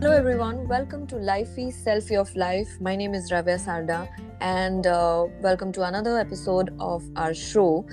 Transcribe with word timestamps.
Hello, 0.00 0.16
everyone. 0.16 0.68
Welcome 0.68 1.08
to 1.08 1.16
Lifey 1.16 1.74
Selfie 1.74 2.16
of 2.16 2.32
Life. 2.36 2.80
My 2.80 2.94
name 2.94 3.14
is 3.14 3.32
Raavya 3.32 3.58
Sarda, 3.58 4.08
and 4.40 4.86
uh, 4.86 5.26
welcome 5.40 5.72
to 5.72 5.82
another 5.82 6.20
episode 6.20 6.72
of 6.78 7.02
our 7.16 7.34
show. 7.34 7.84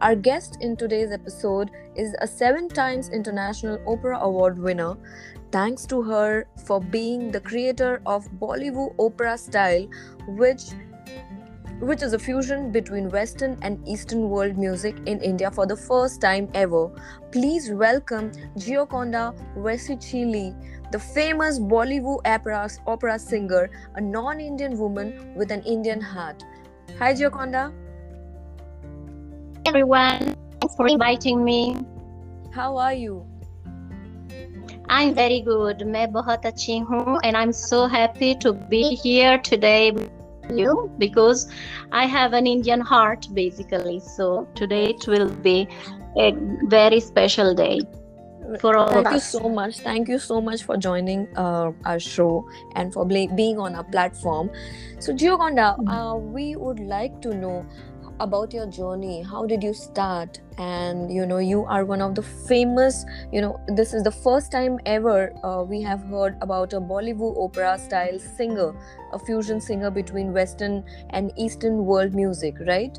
Our 0.00 0.16
guest 0.16 0.58
in 0.60 0.76
today's 0.76 1.12
episode 1.12 1.70
is 1.94 2.16
a 2.20 2.26
seven 2.26 2.68
times 2.68 3.10
International 3.10 3.78
Opera 3.86 4.18
Award 4.18 4.58
winner. 4.58 4.96
Thanks 5.52 5.86
to 5.86 6.02
her 6.02 6.48
for 6.66 6.80
being 6.80 7.30
the 7.30 7.38
creator 7.40 8.02
of 8.06 8.26
Bollywood 8.40 8.96
opera 8.98 9.38
style, 9.38 9.86
which 10.26 10.64
which 11.78 12.02
is 12.02 12.12
a 12.12 12.18
fusion 12.18 12.70
between 12.70 13.08
Western 13.10 13.58
and 13.62 13.86
Eastern 13.88 14.28
world 14.30 14.56
music 14.56 14.96
in 15.06 15.20
India 15.20 15.50
for 15.50 15.66
the 15.66 15.76
first 15.76 16.20
time 16.20 16.48
ever. 16.54 16.88
Please 17.32 17.70
welcome 17.72 18.30
Gioconda 18.56 19.34
Vessichelli, 19.56 20.54
the 20.91 20.99
famous 20.99 21.59
Bollywood 21.59 22.21
opera, 22.25 22.69
opera 22.85 23.19
singer, 23.19 23.69
a 23.95 24.01
non 24.01 24.39
Indian 24.39 24.77
woman 24.77 25.33
with 25.35 25.51
an 25.51 25.61
Indian 25.63 25.99
heart. 26.01 26.43
Hi, 26.99 27.13
Gioconda. 27.13 27.73
everyone. 29.67 30.35
Thanks 30.59 30.75
for 30.75 30.87
inviting 30.87 31.43
me. 31.43 31.75
How 32.53 32.77
are 32.77 32.93
you? 32.93 33.25
I'm 34.89 35.13
very 35.13 35.41
good. 35.47 35.83
मैं 35.95 36.11
बहुत 36.11 36.45
अच्छी 36.45 36.77
हूँ 36.89 37.19
and 37.23 37.37
I'm 37.39 37.51
so 37.51 37.79
happy 37.95 38.33
to 38.45 38.53
be 38.73 38.81
here 39.03 39.37
today 39.49 39.91
with 39.91 40.57
you 40.61 40.89
because 41.03 41.45
I 41.91 42.05
have 42.15 42.37
an 42.39 42.47
Indian 42.47 42.85
heart 42.91 43.27
basically. 43.33 43.99
So 43.99 44.47
today 44.61 44.83
it 44.95 45.07
will 45.07 45.29
be 45.49 45.57
a 46.25 46.31
very 46.77 47.01
special 47.01 47.53
day 47.53 47.81
for 48.60 48.76
all 48.76 48.88
Thank 48.88 49.06
of 49.06 49.12
you 49.12 49.20
so 49.20 49.48
much. 49.48 49.78
Thank 49.80 50.08
you 50.08 50.18
so 50.18 50.40
much 50.40 50.62
for 50.64 50.76
joining 50.76 51.28
uh, 51.36 51.72
our 51.84 51.98
show 52.00 52.46
and 52.74 52.92
for 52.92 53.04
bla- 53.06 53.28
being 53.34 53.58
on 53.58 53.74
our 53.74 53.84
platform. 53.84 54.50
So, 54.98 55.12
Gioconda, 55.12 55.78
Mhm. 55.78 55.88
uh, 55.88 56.16
we 56.16 56.56
would 56.56 56.80
like 56.80 57.20
to 57.22 57.34
know 57.34 57.66
about 58.20 58.52
your 58.52 58.66
journey. 58.66 59.22
How 59.22 59.46
did 59.46 59.62
you 59.62 59.72
start? 59.74 60.40
And 60.58 61.10
you 61.12 61.26
know, 61.26 61.38
you 61.38 61.64
are 61.66 61.84
one 61.84 62.00
of 62.02 62.14
the 62.14 62.22
famous. 62.22 63.04
You 63.32 63.40
know, 63.42 63.60
this 63.68 63.92
is 63.94 64.02
the 64.02 64.10
first 64.12 64.50
time 64.52 64.78
ever 64.86 65.32
uh, 65.44 65.62
we 65.64 65.82
have 65.82 66.02
heard 66.04 66.36
about 66.40 66.72
a 66.72 66.80
Bollywood 66.80 67.36
opera 67.46 67.78
style 67.78 68.18
singer, 68.18 68.72
a 69.12 69.18
fusion 69.18 69.60
singer 69.60 69.90
between 69.90 70.32
Western 70.32 70.84
and 71.10 71.32
Eastern 71.36 71.84
world 71.86 72.14
music, 72.14 72.56
right? 72.66 72.98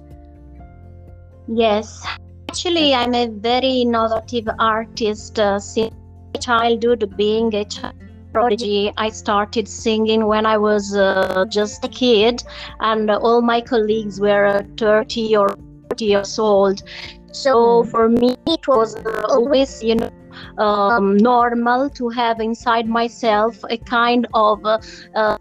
Yes, 1.48 2.06
actually, 2.54 2.94
I'm 2.94 3.16
a 3.16 3.28
very 3.30 3.82
innovative 3.82 4.48
artist 4.60 5.40
uh, 5.40 5.60
since 5.60 5.92
childhood. 6.40 7.12
Being 7.18 7.54
a 7.56 7.66
child 7.66 7.96
prodigy, 8.32 8.92
I 8.96 9.10
started 9.10 9.68
singing 9.68 10.28
when 10.28 10.46
I 10.46 10.58
was 10.60 10.96
uh, 10.96 11.46
just 11.50 11.84
a 11.84 11.88
kid, 11.88 12.44
and 12.80 13.10
all 13.10 13.42
my 13.42 13.60
colleagues 13.60 14.20
were 14.22 14.46
uh, 14.46 14.62
30 14.78 15.36
or 15.36 15.50
40 15.90 16.06
years 16.06 16.38
old. 16.38 16.84
So 17.32 17.56
Mm. 17.56 17.90
for 17.90 18.10
me, 18.10 18.36
it 18.46 18.68
was 18.68 18.96
uh, 18.98 19.26
always, 19.30 19.82
you 19.82 19.96
know, 19.96 20.12
um, 20.60 21.18
normal 21.18 21.90
to 22.02 22.10
have 22.10 22.40
inside 22.40 22.88
myself 22.88 23.58
a 23.72 23.78
kind 23.78 24.28
of 24.36 24.64
uh, 24.64 24.78
uh, 25.16 25.38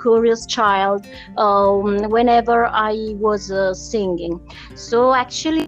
curious 0.00 0.46
child 0.46 1.04
um, 1.36 2.08
whenever 2.10 2.66
I 2.66 3.14
was 3.18 3.50
uh, 3.50 3.74
singing. 3.74 4.40
So 4.76 5.12
actually, 5.12 5.66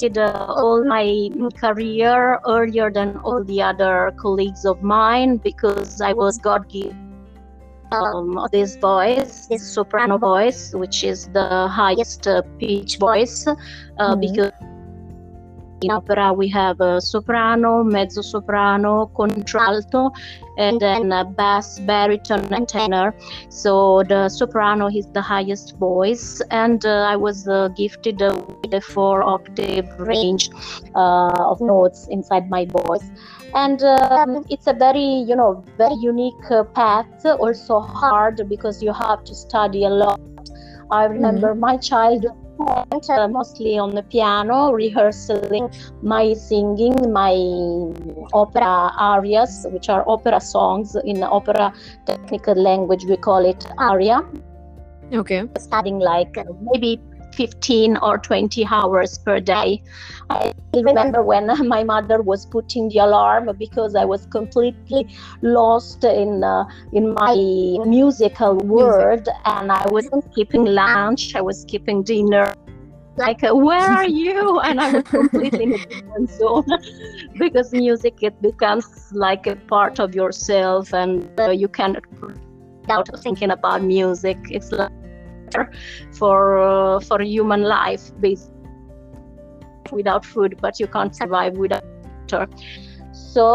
did 0.00 0.18
uh, 0.18 0.46
all 0.48 0.84
my 0.84 1.30
career 1.60 2.40
earlier 2.46 2.90
than 2.90 3.16
all 3.18 3.44
the 3.44 3.62
other 3.62 4.12
colleagues 4.20 4.64
of 4.64 4.82
mine 4.82 5.36
because 5.38 6.00
I 6.00 6.12
was 6.12 6.38
God 6.38 6.68
given 6.68 6.96
um, 7.92 8.38
this 8.52 8.76
voice, 8.76 9.46
this 9.46 9.62
soprano 9.74 10.18
voice, 10.18 10.74
which 10.74 11.04
is 11.04 11.28
the 11.28 11.68
highest 11.68 12.26
uh, 12.28 12.42
pitch 12.58 12.98
voice, 12.98 13.46
uh, 13.98 14.16
Mhm. 14.16 14.20
because 14.20 14.52
in 15.82 15.90
opera 15.90 16.32
we 16.32 16.48
have 16.48 16.80
a 16.80 17.00
soprano, 17.00 17.82
mezzo 17.82 18.22
soprano, 18.22 19.06
contralto, 19.14 20.10
and 20.58 20.80
then 20.80 21.12
uh, 21.12 21.24
bass, 21.24 21.78
baritone, 21.80 22.52
and 22.52 22.68
tenor. 22.68 23.14
So 23.48 24.02
the 24.02 24.28
soprano 24.28 24.88
is 24.88 25.06
the 25.12 25.22
highest 25.22 25.76
voice, 25.76 26.40
and 26.50 26.84
uh, 26.84 27.06
I 27.12 27.16
was 27.16 27.48
uh, 27.48 27.68
gifted 27.68 28.20
uh, 28.22 28.34
with 28.62 28.74
a 28.74 28.80
four 28.80 29.22
octave 29.22 29.88
range 29.98 30.50
uh, 30.94 31.50
of 31.52 31.60
notes 31.60 32.06
inside 32.10 32.50
my 32.50 32.66
voice. 32.66 33.10
And 33.54 33.82
um, 33.82 34.44
it's 34.48 34.66
a 34.66 34.72
very, 34.72 35.24
you 35.28 35.34
know, 35.34 35.64
very 35.76 35.94
unique 35.94 36.50
uh, 36.50 36.64
path, 36.64 37.26
also 37.26 37.80
hard 37.80 38.48
because 38.48 38.82
you 38.82 38.92
have 38.92 39.24
to 39.24 39.34
study 39.34 39.84
a 39.84 39.90
lot. 39.90 40.20
I 40.90 41.04
remember 41.04 41.54
my 41.54 41.76
childhood 41.76 42.32
spent 42.66 43.10
uh, 43.10 43.28
mostly 43.28 43.78
on 43.78 43.94
the 43.94 44.02
piano, 44.02 44.72
rehearsing 44.72 45.70
my 46.02 46.32
singing, 46.34 47.12
my 47.12 47.34
opera 48.32 48.92
arias, 48.98 49.66
which 49.70 49.88
are 49.88 50.04
opera 50.08 50.40
songs 50.40 50.96
in 51.04 51.22
opera 51.22 51.72
technical 52.06 52.54
language, 52.54 53.04
we 53.04 53.16
call 53.16 53.44
it 53.44 53.66
aria, 53.78 54.22
Okay. 55.12 55.48
studying 55.58 55.98
like 55.98 56.36
uh, 56.38 56.44
maybe 56.72 57.00
15 57.34 57.96
or 57.98 58.18
20 58.18 58.66
hours 58.66 59.18
per 59.18 59.40
day. 59.40 59.82
I 60.28 60.52
remember 60.74 61.22
when 61.22 61.46
my 61.68 61.84
mother 61.84 62.22
was 62.22 62.46
putting 62.46 62.88
the 62.88 62.98
alarm 62.98 63.50
because 63.58 63.94
I 63.94 64.04
was 64.04 64.26
completely 64.26 65.08
lost 65.42 66.04
in 66.04 66.44
uh, 66.44 66.64
in 66.92 67.14
my 67.14 67.34
musical 67.86 68.56
world 68.58 69.28
and 69.44 69.72
I 69.72 69.86
wasn't 69.90 70.24
skipping 70.32 70.64
lunch, 70.64 71.34
I 71.34 71.40
was 71.40 71.62
skipping 71.62 72.02
dinner. 72.02 72.52
Like, 73.16 73.42
uh, 73.42 73.54
where 73.54 73.80
are 73.80 74.06
you? 74.06 74.60
And 74.64 74.80
I 74.80 74.90
was 74.90 75.04
completely 75.04 75.64
in 75.64 75.74
a 75.74 75.78
different 75.78 76.30
zone 76.38 76.78
because 77.38 77.72
music 77.72 78.22
it 78.22 78.40
becomes 78.40 78.86
like 79.12 79.46
a 79.46 79.56
part 79.56 79.98
of 79.98 80.14
yourself, 80.14 80.94
and 80.94 81.28
uh, 81.38 81.50
you 81.50 81.68
cannot 81.68 82.04
without 82.90 83.08
thinking 83.22 83.50
about 83.50 83.82
music. 83.82 84.38
It's 84.50 84.72
like 84.72 84.90
for 86.12 86.58
uh, 86.58 87.00
for 87.00 87.20
human 87.22 87.62
life 87.62 88.10
based 88.20 88.52
without 89.92 90.24
food 90.24 90.58
but 90.60 90.78
you 90.78 90.86
can't 90.86 91.14
survive 91.14 91.54
without 91.54 91.84
water. 92.32 92.48
So 93.12 93.46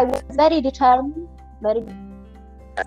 i 0.00 0.04
was 0.04 0.22
very 0.32 0.60
determined 0.60 1.28
very 1.62 1.84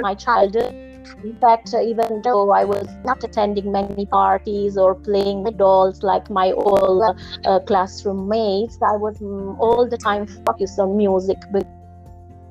my 0.01 0.13
childhood. 0.13 0.75
In 1.23 1.35
fact 1.41 1.73
uh, 1.73 1.81
even 1.81 2.21
though 2.23 2.51
i 2.51 2.63
was 2.63 2.87
not 3.03 3.23
attending 3.23 3.71
many 3.71 4.05
parties 4.05 4.77
or 4.77 4.95
playing 4.95 5.43
with 5.43 5.57
dolls 5.57 6.03
like 6.03 6.29
my 6.29 6.51
old 6.51 7.01
uh, 7.03 7.13
uh, 7.45 7.59
classroom 7.61 8.27
mates 8.29 8.77
i 8.81 8.95
was 8.95 9.17
mm, 9.17 9.57
all 9.59 9.87
the 9.89 9.97
time 9.97 10.27
focused 10.27 10.79
on 10.79 10.95
music 10.95 11.37
because 11.51 11.67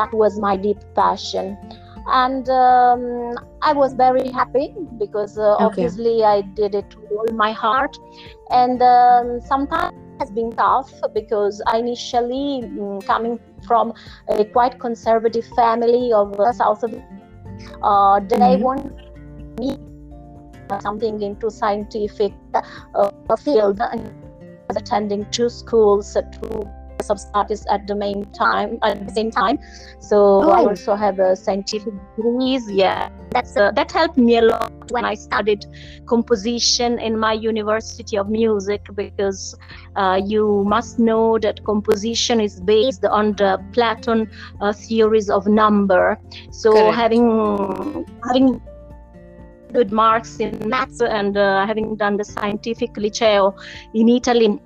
that 0.01 0.13
was 0.13 0.39
my 0.41 0.57
deep 0.57 0.79
passion 0.95 1.57
and 2.11 2.49
um, 2.49 3.35
I 3.63 3.73
was 3.73 3.95
very 3.95 4.31
happy 4.31 4.75
because 4.99 5.39
uh, 5.39 5.57
Okay. 5.61 5.89
obviously 5.89 6.25
I 6.25 6.43
did 6.55 6.75
it 6.75 6.87
with 6.97 7.11
all 7.11 7.37
my 7.37 7.53
heart. 7.53 7.97
And 8.51 8.83
um, 8.83 9.41
sometimes 9.41 9.93
it 9.93 10.21
has 10.21 10.31
been 10.31 10.53
tough 10.53 10.93
because 11.15 11.63
I 11.67 11.79
initially 11.79 12.63
mm, 12.65 13.05
coming 13.07 13.39
from 13.67 13.93
a 14.29 14.45
quite 14.45 14.79
conservative 14.79 15.47
family 15.57 16.13
of 16.13 16.39
uh, 16.41 16.53
south 16.53 16.83
of 16.85 16.95
uh, 17.83 18.21
they 18.21 18.57
Mhm. 18.57 18.63
want 18.63 18.93
me 19.59 19.77
something 20.83 21.21
into 21.23 21.51
scientific 21.51 22.33
uh, 22.55 23.11
field 23.37 23.81
and 23.81 24.13
attending 24.77 25.27
two 25.31 25.49
schools 25.49 26.17
uh, 26.17 26.23
sub 27.03 27.19
artists 27.35 27.67
at 27.71 27.87
the 27.87 27.95
main 27.95 28.25
time 28.33 28.79
at 28.83 29.07
the 29.07 29.13
same 29.13 29.31
time 29.31 29.59
so 30.01 30.41
i 30.51 30.61
Oh. 30.61 30.69
also 30.69 30.95
have 30.95 31.19
a 31.19 31.37
scientific 31.37 31.95
degrees 32.17 32.71
yeah 32.71 33.09
that's 33.31 33.57
uh, 33.57 33.71
that 33.73 33.91
helped 33.93 34.17
me 34.17 34.37
a 34.39 34.43
lot 34.43 34.73
when 34.91 35.05
i 35.05 35.15
studied 35.15 35.65
composition 36.07 36.99
in 36.99 37.19
my 37.19 37.33
university 37.33 38.17
of 38.17 38.29
music 38.29 38.83
because 38.95 39.55
uh, 39.97 40.21
you 40.25 40.65
must 40.67 40.99
know 40.99 41.39
that 41.39 41.63
composition 41.65 42.41
is 42.41 42.61
based 42.61 43.05
on 43.05 43.33
the 43.35 43.59
platon 43.73 44.29
uh, 44.61 44.73
theories 44.73 45.29
of 45.31 45.47
number 45.47 46.19
so 46.51 46.73
Correct. 46.73 46.97
having 46.97 48.07
having 48.27 48.61
good 49.73 49.93
marks 49.93 50.41
in 50.41 50.51
maths 50.69 51.01
and 51.03 51.37
uh, 51.37 51.67
having 51.67 51.95
done 51.97 52.17
the 52.17 52.25
scientific 52.25 52.95
liceo 52.95 53.53
in 53.95 54.09
italy 54.09 54.59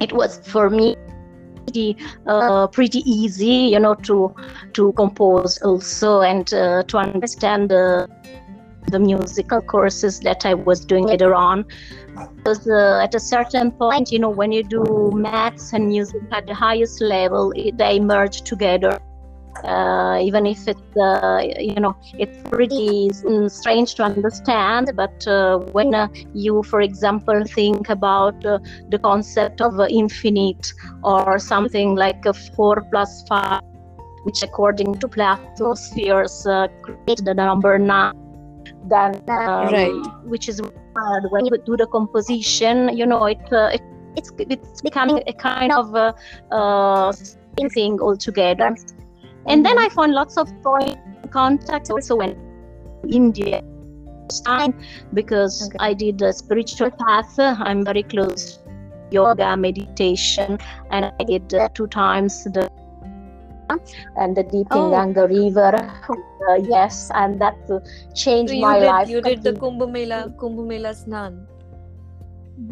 it 0.00 0.12
was 0.12 0.38
for 0.46 0.68
me 0.70 0.96
pretty, 1.70 1.96
uh, 2.26 2.66
pretty 2.66 2.98
easy 3.10 3.70
you 3.72 3.78
know 3.78 3.94
to 3.94 4.34
to 4.72 4.92
compose 4.92 5.58
also 5.62 6.20
and 6.20 6.52
uh, 6.52 6.82
to 6.84 6.98
understand 6.98 7.70
the 7.70 8.08
the 8.90 8.98
musical 8.98 9.60
courses 9.60 10.18
that 10.20 10.44
I 10.44 10.54
was 10.54 10.84
doing 10.84 11.06
later 11.06 11.34
on. 11.34 11.64
Because 12.36 12.66
uh, 12.66 13.00
at 13.04 13.14
a 13.14 13.20
certain 13.20 13.70
point, 13.70 14.10
you 14.10 14.18
know, 14.18 14.30
when 14.30 14.50
you 14.50 14.64
do 14.64 15.12
maths 15.14 15.72
and 15.72 15.86
music 15.86 16.22
at 16.32 16.46
the 16.46 16.54
highest 16.54 17.00
level, 17.00 17.52
it, 17.54 17.76
they 17.76 18.00
merge 18.00 18.42
together. 18.42 18.98
Uh, 19.64 20.18
even 20.20 20.46
if 20.46 20.66
it's 20.66 20.96
uh, 20.96 21.42
you 21.58 21.80
know 21.80 21.96
it's 22.18 22.36
pretty 22.48 23.10
mm, 23.10 23.50
strange 23.50 23.94
to 23.94 24.02
understand 24.02 24.92
but 24.94 25.26
uh, 25.26 25.58
when 25.72 25.94
uh, 25.94 26.08
you 26.34 26.62
for 26.62 26.80
example 26.80 27.42
think 27.44 27.88
about 27.88 28.44
uh, 28.46 28.58
the 28.88 28.98
concept 28.98 29.60
of 29.60 29.78
uh, 29.78 29.86
infinite 29.90 30.72
or 31.02 31.38
something 31.38 31.94
like 31.94 32.24
a 32.26 32.32
4 32.32 32.86
plus 32.90 33.24
5 33.28 33.62
which 34.24 34.42
according 34.42 34.94
to 34.98 35.08
plato 35.08 35.74
spheres 35.74 36.46
create 36.82 37.24
the 37.24 37.34
number 37.34 37.78
9 37.78 38.14
then 38.88 39.14
um, 39.28 39.72
right. 39.72 40.24
which 40.24 40.48
is 40.48 40.60
when 41.30 41.44
you 41.46 41.56
do 41.64 41.76
the 41.76 41.86
composition 41.86 42.96
you 42.96 43.06
know 43.06 43.24
it, 43.24 43.40
it 43.50 43.82
it's 44.16 44.32
it's 44.38 44.80
becoming 44.80 45.22
a 45.26 45.32
kind 45.32 45.72
of 45.72 45.94
uh, 46.50 47.12
thing 47.74 48.00
altogether 48.00 48.74
and 49.46 49.64
then 49.64 49.78
I 49.78 49.88
found 49.88 50.12
lots 50.12 50.36
of 50.36 50.48
contacts 51.30 51.90
also 51.90 52.16
when 52.16 52.36
India 53.08 53.62
time 54.38 54.74
because 55.12 55.66
okay. 55.66 55.76
I 55.80 55.94
did 55.94 56.22
a 56.22 56.32
spiritual 56.32 56.90
path. 56.90 57.38
I'm 57.38 57.84
very 57.84 58.04
close 58.04 58.60
yoga, 59.10 59.56
meditation, 59.56 60.58
and 60.90 61.12
I 61.18 61.24
did 61.24 61.52
uh, 61.52 61.68
two 61.74 61.88
times 61.88 62.44
the 62.44 62.70
and 64.16 64.36
the 64.36 64.42
deep 64.42 64.66
oh. 64.70 64.90
Ganga 64.90 65.26
River. 65.26 65.74
Uh, 66.48 66.54
yes, 66.54 67.10
and 67.14 67.40
that 67.40 67.54
changed 68.14 68.52
so 68.52 68.60
my 68.60 68.80
did, 68.80 68.86
life. 68.86 69.08
You 69.08 69.20
did 69.20 69.42
the 69.42 69.52
Kumbh 69.52 69.90
Mela, 69.90 70.32
Kumbh 70.38 70.66
Mela 70.66 70.90
Snan. 70.90 71.46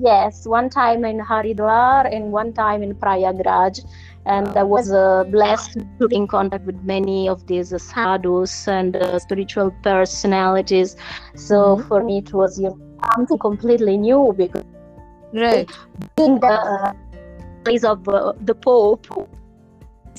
Yes, 0.00 0.46
one 0.46 0.68
time 0.68 1.04
in 1.04 1.18
Haridwar 1.18 2.14
and 2.14 2.30
one 2.32 2.52
time 2.52 2.82
in 2.82 2.94
Prayagraj 2.94 3.84
and 4.28 4.48
I 4.58 4.62
was 4.62 4.92
uh, 4.92 5.24
blessed 5.24 5.78
to 6.00 6.08
be 6.08 6.16
in 6.16 6.26
contact 6.26 6.66
with 6.66 6.80
many 6.82 7.28
of 7.28 7.46
these 7.46 7.72
uh, 7.72 7.78
sadhus 7.78 8.68
and 8.68 8.94
uh, 8.96 9.18
spiritual 9.18 9.70
personalities. 9.82 10.96
So 11.34 11.56
mm-hmm. 11.56 11.88
for 11.88 12.04
me, 12.04 12.18
it 12.18 12.32
was 12.34 12.60
you 12.60 12.68
know, 12.68 12.78
something 13.14 13.38
completely 13.38 13.96
new 13.96 14.34
because 14.36 14.64
right. 15.32 15.70
being 16.16 16.40
the 16.40 16.94
place 17.64 17.84
of 17.84 18.06
uh, 18.08 18.34
the 18.42 18.54
Pope, 18.54 19.06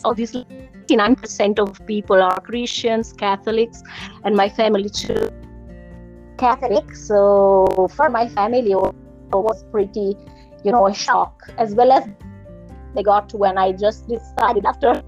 obviously. 0.03 0.45
99% 0.89 1.59
of 1.59 1.85
people 1.85 2.19
are 2.19 2.39
Christians, 2.41 3.13
Catholics, 3.13 3.83
and 4.23 4.35
my 4.35 4.50
family 4.50 4.89
too. 4.89 5.29
Catholic, 6.39 6.95
so 6.95 7.88
for 7.95 8.09
my 8.09 8.27
family, 8.27 8.71
it 8.71 8.75
was 9.31 9.63
pretty, 9.65 10.17
you 10.63 10.71
know, 10.71 10.88
a 10.88 10.94
shock 10.95 11.44
as 11.59 11.75
well 11.75 11.91
as 11.91 12.09
they 12.95 13.03
got 13.03 13.30
to 13.30 13.38
when 13.38 13.57
I 13.57 13.71
just 13.71 14.07
decided 14.07 14.65
after 14.65 15.01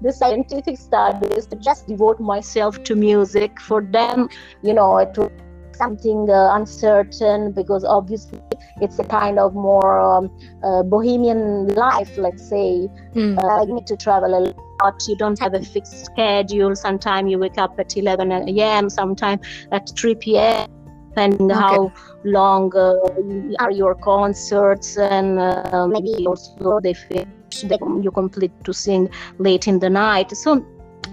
the 0.00 0.12
scientific 0.12 0.78
studies 0.78 1.46
to 1.46 1.56
just 1.56 1.86
devote 1.88 2.20
myself 2.20 2.82
to 2.84 2.94
music. 2.94 3.60
For 3.60 3.82
them, 3.82 4.28
you 4.62 4.74
know, 4.74 4.98
it 4.98 5.16
was 5.16 5.30
something 5.72 6.28
uh, 6.30 6.54
uncertain 6.54 7.52
because 7.52 7.84
obviously 7.84 8.40
it's 8.80 8.98
a 8.98 9.04
kind 9.04 9.38
of 9.38 9.54
more 9.54 10.00
um, 10.00 10.30
uh, 10.62 10.82
bohemian 10.82 11.68
life, 11.68 12.16
let's 12.18 12.46
say. 12.46 12.88
Mm. 13.14 13.38
Uh, 13.42 13.66
you 13.66 13.74
need 13.74 13.86
to 13.86 13.96
travel 13.96 14.34
a 14.34 14.40
lot. 14.80 15.02
You 15.08 15.16
don't 15.16 15.38
have 15.38 15.54
a 15.54 15.62
fixed 15.62 16.04
schedule. 16.04 16.74
Sometimes 16.76 17.30
you 17.30 17.38
wake 17.38 17.58
up 17.58 17.78
at 17.78 17.96
11 17.96 18.32
a.m., 18.32 18.90
sometimes 18.90 19.46
at 19.72 19.90
3 19.96 20.14
p.m 20.16 20.68
depending 21.16 21.50
okay. 21.50 21.60
how 21.60 21.92
long 22.24 22.72
uh, 22.76 23.62
are 23.62 23.70
your 23.70 23.94
concerts 23.94 24.98
and 24.98 25.38
uh, 25.38 25.86
maybe 25.88 26.26
also 26.26 26.80
they 26.80 26.92
finish 26.92 27.26
they, 27.64 27.78
you 28.02 28.10
complete 28.10 28.52
to 28.64 28.72
sing 28.72 29.08
late 29.38 29.66
in 29.66 29.78
the 29.78 29.88
night 29.88 30.30
so 30.36 30.64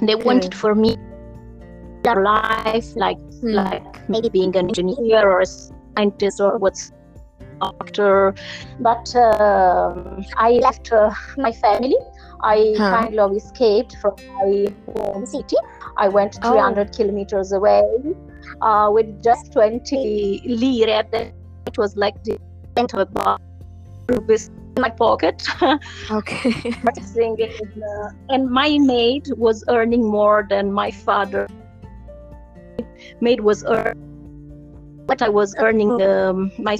they 0.02 0.16
okay. 0.16 0.24
wanted 0.24 0.54
for 0.54 0.76
me 0.76 0.98
their 2.04 2.22
life 2.22 2.96
like 2.96 3.18
hmm. 3.40 3.54
like 3.54 4.10
maybe 4.10 4.30
being 4.30 4.56
an 4.58 4.68
engineer 4.68 5.30
or 5.30 5.42
a 5.42 5.46
scientist 5.46 6.42
or 6.42 6.58
what's 6.58 6.92
doctor 7.62 8.36
but 8.82 9.16
uh, 9.16 9.94
i 10.36 10.52
left 10.66 10.92
uh, 10.92 11.14
my 11.38 11.52
family 11.52 11.96
i 12.42 12.74
huh. 12.78 12.90
kind 12.98 13.20
of 13.20 13.34
escaped 13.34 13.96
from 14.02 14.16
my 14.36 14.68
home 14.96 15.26
city 15.26 15.56
i 15.96 16.10
went 16.10 16.36
300 16.44 16.90
oh. 16.90 16.98
kilometers 16.98 17.54
away 17.54 17.82
uh, 18.62 18.90
with 18.92 19.24
just 19.24 19.51
20 19.54 20.42
lire. 20.45 21.06
It 21.66 21.78
was 21.78 21.95
like 21.95 22.24
the 22.24 22.40
end 22.78 22.94
of 22.94 23.10
a 23.16 23.38
rupees 24.10 24.50
in 24.75 24.81
my 24.81 24.90
pocket. 24.90 25.44
okay. 26.12 26.74
uh, 26.86 28.10
and 28.30 28.50
my 28.50 28.78
maid 28.78 29.28
was 29.38 29.63
earning 29.69 30.04
more 30.04 30.45
than 30.50 30.72
my 30.72 30.92
father. 30.92 31.48
Maid 33.22 33.40
was 33.42 33.63
earning 33.66 34.13
what 35.06 35.22
I 35.22 35.30
was 35.30 35.54
earning 35.57 36.01
oh. 36.01 36.30
um, 36.30 36.51
my 36.57 36.78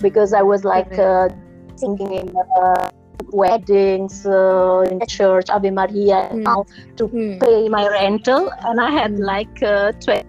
because 0.00 0.32
I 0.32 0.42
was 0.42 0.64
like 0.64 0.98
uh, 0.98 1.28
singing 1.76 2.12
in 2.12 2.34
uh, 2.60 2.90
weddings 3.32 4.26
uh, 4.26 4.84
in 4.90 4.98
the 4.98 5.06
church, 5.06 5.50
Ave 5.50 5.70
Maria, 5.70 6.28
mm. 6.32 6.66
to 6.96 7.08
mm. 7.08 7.40
pay 7.40 7.68
my 7.68 7.88
rental, 7.88 8.50
and 8.64 8.80
I 8.80 8.90
had 8.90 9.18
like 9.18 9.62
uh, 9.62 9.92
20 9.92 10.24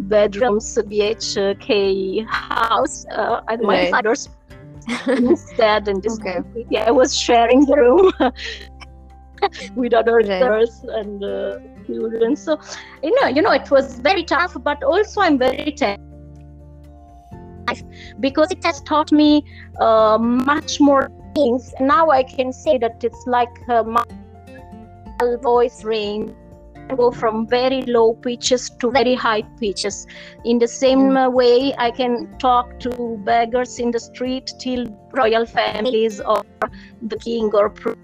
bedrooms, 0.00 0.76
BHK 0.76 2.26
house 2.26 3.06
uh, 3.10 3.40
at 3.48 3.60
my 3.60 3.82
right. 3.82 3.90
father's 3.90 4.28
instead, 5.06 5.88
and 5.88 6.02
this 6.02 6.18
okay. 6.20 6.40
yeah, 6.70 6.84
I 6.86 6.90
was 6.90 7.16
sharing 7.16 7.64
the 7.66 7.76
room. 7.76 8.12
with 9.76 9.94
other 9.94 10.16
right. 10.16 10.26
girls 10.26 10.84
and 10.88 11.22
uh, 11.22 11.58
children 11.86 12.34
so 12.34 12.58
you 13.04 13.14
know 13.20 13.28
you 13.28 13.40
know 13.40 13.52
it 13.52 13.70
was 13.70 14.00
very 14.00 14.24
tough 14.24 14.56
but 14.64 14.82
also 14.82 15.20
i'm 15.20 15.38
very 15.38 15.72
thankful 15.78 16.08
because 18.20 18.50
it 18.50 18.64
has 18.64 18.80
taught 18.82 19.12
me 19.12 19.44
uh, 19.80 20.18
much 20.18 20.80
more 20.80 21.10
things. 21.34 21.74
Now 21.80 22.10
I 22.10 22.22
can 22.22 22.52
say 22.52 22.78
that 22.78 23.02
it's 23.02 23.26
like 23.26 23.54
my 23.68 24.04
voice 25.42 25.84
range 25.84 26.32
go 26.96 27.10
from 27.10 27.46
very 27.46 27.82
low 27.82 28.14
pitches 28.14 28.70
to 28.80 28.90
very 28.90 29.14
high 29.14 29.42
pitches. 29.60 30.06
In 30.44 30.58
the 30.58 30.68
same 30.68 31.10
mm. 31.10 31.32
way, 31.32 31.74
I 31.76 31.90
can 31.90 32.36
talk 32.38 32.80
to 32.80 33.20
beggars 33.24 33.78
in 33.78 33.90
the 33.90 34.00
street 34.00 34.50
till 34.58 34.86
royal 35.12 35.46
families 35.46 36.20
or 36.20 36.44
the 37.02 37.18
king 37.18 37.50
or 37.52 37.70
prince 37.70 37.98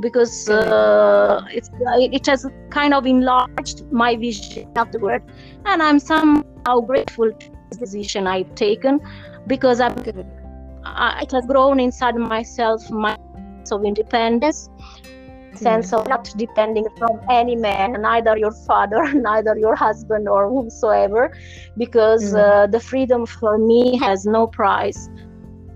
because 0.00 0.50
uh, 0.50 1.42
it's, 1.50 1.70
it 1.80 2.26
has 2.26 2.46
kind 2.70 2.92
of 2.92 3.06
enlarged 3.06 3.90
my 3.90 4.14
vision 4.14 4.70
of 4.76 4.92
the 4.92 4.98
world 4.98 5.22
and 5.64 5.82
i'm 5.82 5.98
somehow 5.98 6.78
grateful 6.80 7.32
to 7.32 7.50
this 7.70 7.78
decision 7.78 8.26
i've 8.26 8.54
taken 8.54 9.00
because 9.46 9.80
i'm 9.80 9.94
uh, 10.94 11.18
it 11.22 11.30
has 11.32 11.44
grown 11.46 11.80
inside 11.80 12.16
myself 12.16 12.90
my 12.90 13.16
sense 13.66 13.72
of 13.72 13.84
independence 13.84 14.68
sense 15.54 15.92
of 15.92 16.06
not 16.06 16.32
depending 16.36 16.86
from 16.98 17.18
any 17.30 17.56
man 17.56 17.92
neither 18.02 18.36
your 18.36 18.52
father 18.66 19.02
neither 19.14 19.56
your 19.58 19.74
husband 19.74 20.28
or 20.28 20.48
whomsoever 20.48 21.34
because 21.78 22.34
mm. 22.34 22.38
uh, 22.38 22.66
the 22.66 22.78
freedom 22.78 23.24
for 23.26 23.58
me 23.58 23.96
has 23.96 24.26
no 24.26 24.46
price 24.46 25.08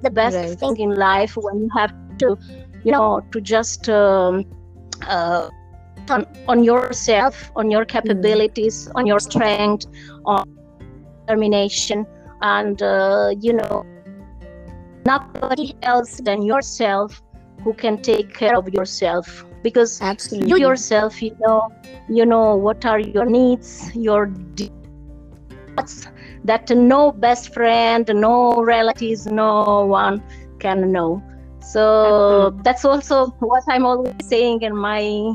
the 0.03 0.11
best 0.11 0.37
right. 0.37 0.59
thing 0.59 0.77
in 0.77 0.95
life 0.95 1.37
when 1.37 1.61
you 1.61 1.71
have 1.75 1.93
to 2.19 2.37
you 2.85 2.93
know 2.93 3.21
to 3.33 3.41
just 3.41 3.89
um, 3.89 4.45
uh, 5.09 5.49
on, 6.11 6.27
on 6.49 6.63
yourself 6.65 7.51
on 7.57 7.71
your 7.71 7.85
capabilities 7.85 8.89
mm. 8.89 8.93
on 8.97 9.07
your 9.07 9.21
strength 9.21 9.87
on 10.25 10.45
determination 11.27 12.07
and 12.43 12.83
uh, 12.83 13.33
you 13.41 13.53
know 13.53 13.85
nobody 15.07 15.75
else 15.83 16.21
than 16.25 16.43
yourself 16.43 17.23
who 17.63 17.75
can 17.75 18.01
take 18.03 18.35
care 18.35 18.57
of 18.57 18.69
yourself. 18.69 19.45
Because 19.63 20.01
Absolutely. 20.01 20.49
you 20.49 20.57
yourself 20.57 21.21
you 21.23 21.37
know 21.41 21.71
you 22.09 22.25
know 22.25 22.57
what 22.57 22.87
are 22.87 22.99
your 22.99 23.27
needs 23.27 23.95
your 23.95 24.33
what's 25.75 26.09
that 26.45 26.71
no 26.71 27.13
best 27.13 27.53
friend 27.53 28.11
no 28.15 28.63
relatives 28.63 29.27
no 29.27 29.85
one 29.85 30.23
can 30.59 30.91
know. 30.91 31.23
So 31.63 32.57
that's 32.65 32.87
also 32.87 33.27
what 33.39 33.63
i'm 33.69 33.85
always 33.85 34.15
saying 34.23 34.63
in 34.63 34.75
my 34.75 35.35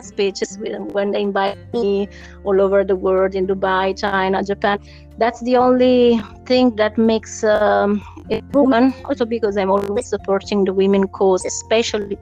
speeches 0.00 0.56
when 0.92 1.10
they 1.10 1.20
invite 1.20 1.58
me 1.74 2.08
all 2.44 2.60
over 2.60 2.84
the 2.84 2.96
world 2.96 3.34
in 3.34 3.46
dubai 3.46 3.98
china 3.98 4.42
japan 4.42 4.78
that's 5.22 5.40
the 5.42 5.56
only 5.56 6.20
thing 6.46 6.74
that 6.74 6.98
makes 6.98 7.44
um, 7.44 8.02
a 8.30 8.42
woman 8.52 8.92
also 9.04 9.24
because 9.24 9.56
i'm 9.56 9.70
always 9.70 10.08
supporting 10.14 10.64
the 10.64 10.74
women 10.82 11.06
cause 11.18 11.44
especially 11.44 12.18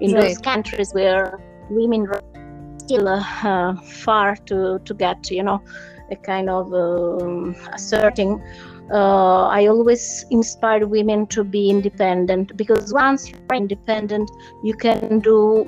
in 0.00 0.12
right. 0.12 0.22
those 0.22 0.38
countries 0.38 0.92
where 0.92 1.40
women 1.70 2.06
are 2.06 2.22
still 2.84 3.08
uh, 3.08 3.74
far 4.04 4.36
to 4.48 4.78
to 4.84 4.94
get 4.94 5.30
you 5.30 5.42
know 5.42 5.60
a 6.10 6.16
kind 6.16 6.48
of 6.48 6.72
um, 6.74 7.56
asserting 7.72 8.40
uh, 8.92 9.46
I 9.46 9.66
always 9.66 10.26
inspire 10.30 10.86
women 10.86 11.26
to 11.28 11.42
be 11.42 11.70
independent 11.70 12.54
because 12.54 12.92
once 12.92 13.30
you're 13.30 13.56
independent, 13.56 14.30
you 14.62 14.74
can 14.74 15.20
do, 15.20 15.66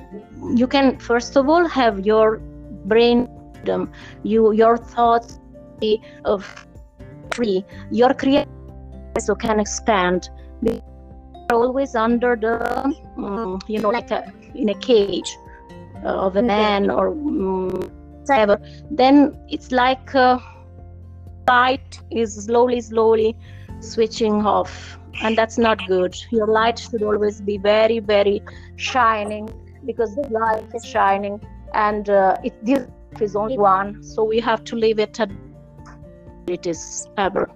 you 0.54 0.66
can 0.66 0.98
first 0.98 1.34
of 1.34 1.48
all 1.48 1.66
have 1.66 2.04
your 2.04 2.42
brain 2.84 3.26
freedom, 3.54 3.90
you 4.22 4.52
your 4.52 4.76
thoughts 4.76 5.40
of 6.24 6.66
free, 7.36 7.64
your 7.90 8.12
creativity 8.14 9.34
can 9.44 9.60
expand. 9.60 10.28
You're 10.62 10.82
always 11.50 11.94
under 11.94 12.36
the, 12.36 12.54
um, 13.16 13.60
you 13.68 13.78
know, 13.80 13.90
like 13.90 14.10
a, 14.10 14.20
in 14.54 14.68
a 14.76 14.78
cage 14.90 15.30
uh, 16.04 16.26
of 16.26 16.36
a 16.36 16.42
man 16.42 16.90
or 16.90 17.08
um, 17.08 17.70
whatever. 18.20 18.60
Then 18.90 19.16
it's 19.48 19.70
like. 19.72 20.14
Uh, 20.14 20.38
light 21.48 22.00
is 22.10 22.34
slowly, 22.44 22.80
slowly 22.80 23.36
switching 23.80 24.44
off, 24.44 24.98
and 25.22 25.38
that's 25.38 25.58
not 25.58 25.78
good. 25.86 26.16
Your 26.30 26.48
light 26.48 26.78
should 26.78 27.02
always 27.02 27.40
be 27.40 27.56
very, 27.58 27.98
very 28.00 28.42
shining 28.76 29.48
because 29.84 30.14
the 30.16 30.28
light 30.28 30.64
is 30.74 30.84
shining, 30.84 31.40
and 31.74 32.10
uh, 32.10 32.36
it 32.42 32.54
this 32.64 32.86
is 33.20 33.36
only 33.36 33.58
one, 33.58 34.02
so 34.02 34.24
we 34.24 34.40
have 34.40 34.64
to 34.64 34.76
leave 34.76 34.98
it 34.98 35.20
at 35.20 35.30
it 36.46 36.66
is 36.66 37.08
ever. 37.16 37.50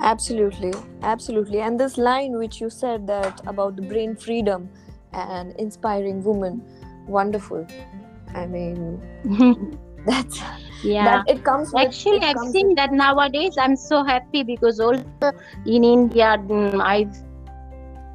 Absolutely, 0.00 0.72
absolutely. 1.02 1.60
And 1.60 1.78
this 1.78 1.96
line 1.96 2.36
which 2.38 2.60
you 2.60 2.70
said 2.70 3.06
that 3.06 3.40
about 3.46 3.76
the 3.76 3.82
brain 3.82 4.16
freedom 4.16 4.68
and 5.12 5.54
inspiring 5.56 6.22
women, 6.24 6.62
wonderful. 7.06 7.66
I 8.34 8.46
mean, 8.46 9.00
that's 10.06 10.40
yeah 10.82 11.04
that 11.04 11.24
it 11.28 11.44
comes 11.44 11.72
with, 11.72 11.86
actually 11.86 12.16
it 12.16 12.24
i've 12.24 12.50
seen 12.50 12.74
that 12.74 12.92
nowadays 12.92 13.54
i'm 13.56 13.76
so 13.76 14.02
happy 14.02 14.42
because 14.42 14.80
also 14.80 15.32
in 15.64 15.84
india 15.84 16.36
mm, 16.38 16.82
i've 16.82 17.14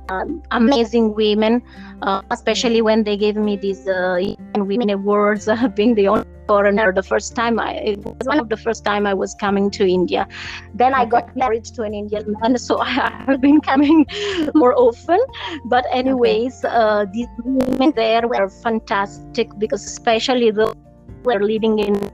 um, 0.09 0.41
amazing 0.51 1.13
women 1.13 1.61
uh, 2.01 2.21
especially 2.31 2.81
when 2.81 3.03
they 3.03 3.17
gave 3.17 3.35
me 3.35 3.55
these 3.57 3.87
uh, 3.87 4.19
women 4.55 4.89
awards 4.89 5.47
uh, 5.47 5.67
being 5.75 5.95
the 5.95 6.07
only 6.07 6.25
foreigner 6.47 6.93
the 6.93 7.03
first 7.03 7.35
time 7.35 7.59
i 7.59 7.73
it 7.73 7.99
was 8.03 8.25
one 8.25 8.39
of 8.39 8.49
the 8.49 8.57
first 8.57 8.85
time 8.85 9.05
i 9.05 9.13
was 9.13 9.35
coming 9.35 9.69
to 9.69 9.85
india. 9.85 10.27
Then 10.73 10.93
i 10.93 11.05
got 11.05 11.35
married 11.35 11.65
to 11.65 11.83
an 11.83 11.93
indian 11.93 12.35
man 12.39 12.57
so 12.67 12.79
i 12.79 12.89
have 12.89 13.41
been 13.41 13.59
coming 13.61 14.05
more 14.55 14.73
often. 14.75 15.19
But 15.65 15.85
anyways 15.91 16.63
uh, 16.63 17.05
these 17.11 17.27
women 17.43 17.91
there 17.95 18.27
were 18.27 18.49
fantastic 18.49 19.49
because 19.57 19.85
especially 19.85 20.51
those 20.51 20.73
who 20.73 21.29
were 21.31 21.43
living 21.43 21.79
in 21.79 22.09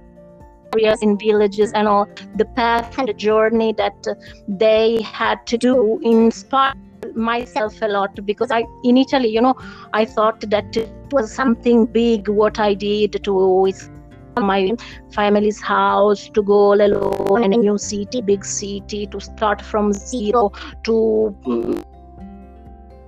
areas 0.74 1.04
in 1.04 1.18
villages 1.18 1.72
and 1.74 1.88
all 1.88 2.08
the 2.36 2.46
path 2.46 2.98
and 2.98 3.08
the 3.08 3.14
journey 3.14 3.74
that 3.74 4.08
they 4.48 5.02
had 5.02 5.46
to 5.46 5.58
do 5.58 6.00
inspired 6.02 6.78
myself 7.16 7.82
a 7.82 7.88
lot 7.88 8.26
because 8.26 8.52
i 8.52 8.64
in 8.84 8.98
italy 8.98 9.30
you 9.30 9.42
know 9.42 9.56
i 9.94 10.06
thought 10.06 10.40
that 10.50 10.78
it 10.78 10.90
was 11.12 11.34
something 11.34 11.86
big 11.86 12.28
what 12.28 12.60
i 12.60 12.74
did 12.74 13.24
to 13.24 13.72
my 14.42 14.76
family's 15.12 15.62
house 15.62 16.30
to 16.30 16.42
go 16.42 16.54
all 16.54 16.82
alone 16.82 17.44
in 17.44 17.54
a 17.54 17.58
new 17.58 17.78
city 17.78 18.22
big 18.22 18.44
city 18.44 19.06
to 19.08 19.20
start 19.20 19.62
from 19.62 19.94
zero 19.94 20.50
to 20.84 21.36
mm, 21.46 21.84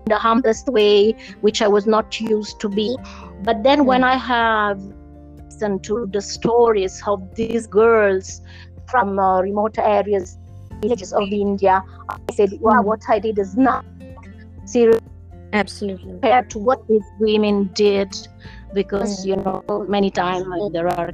the 0.06 0.16
humblest 0.16 0.68
way 0.68 1.16
which 1.42 1.62
i 1.62 1.68
was 1.68 1.88
not 1.88 2.20
used 2.22 2.60
to 2.60 2.70
be. 2.70 2.96
But 3.42 3.64
then 3.64 3.86
when 3.86 4.04
i 4.04 4.16
have 4.16 4.80
listened 5.44 5.84
to 5.86 6.08
the 6.12 6.22
stories 6.22 7.02
of 7.08 7.36
these 7.36 7.68
girls 7.68 8.42
from 8.88 9.18
uh, 9.18 9.42
remote 9.42 9.78
areas, 9.80 10.38
villages 10.86 11.14
of 11.14 11.28
India, 11.32 11.84
I 12.10 12.34
said, 12.34 12.50
wow, 12.62 12.82
what 12.82 13.02
I 13.10 13.20
did 13.20 13.40
is 13.40 13.56
not 13.56 13.86
serious 14.66 15.02
absolutely. 15.54 16.12
compared 16.12 16.50
to 16.52 16.60
what 16.60 16.88
these 16.88 17.06
women 17.20 17.70
did 17.74 18.10
because, 18.74 19.26
you 19.26 19.36
know, 19.36 19.64
many 19.88 20.12
times 20.12 20.46
there 20.74 20.88
are 20.88 21.12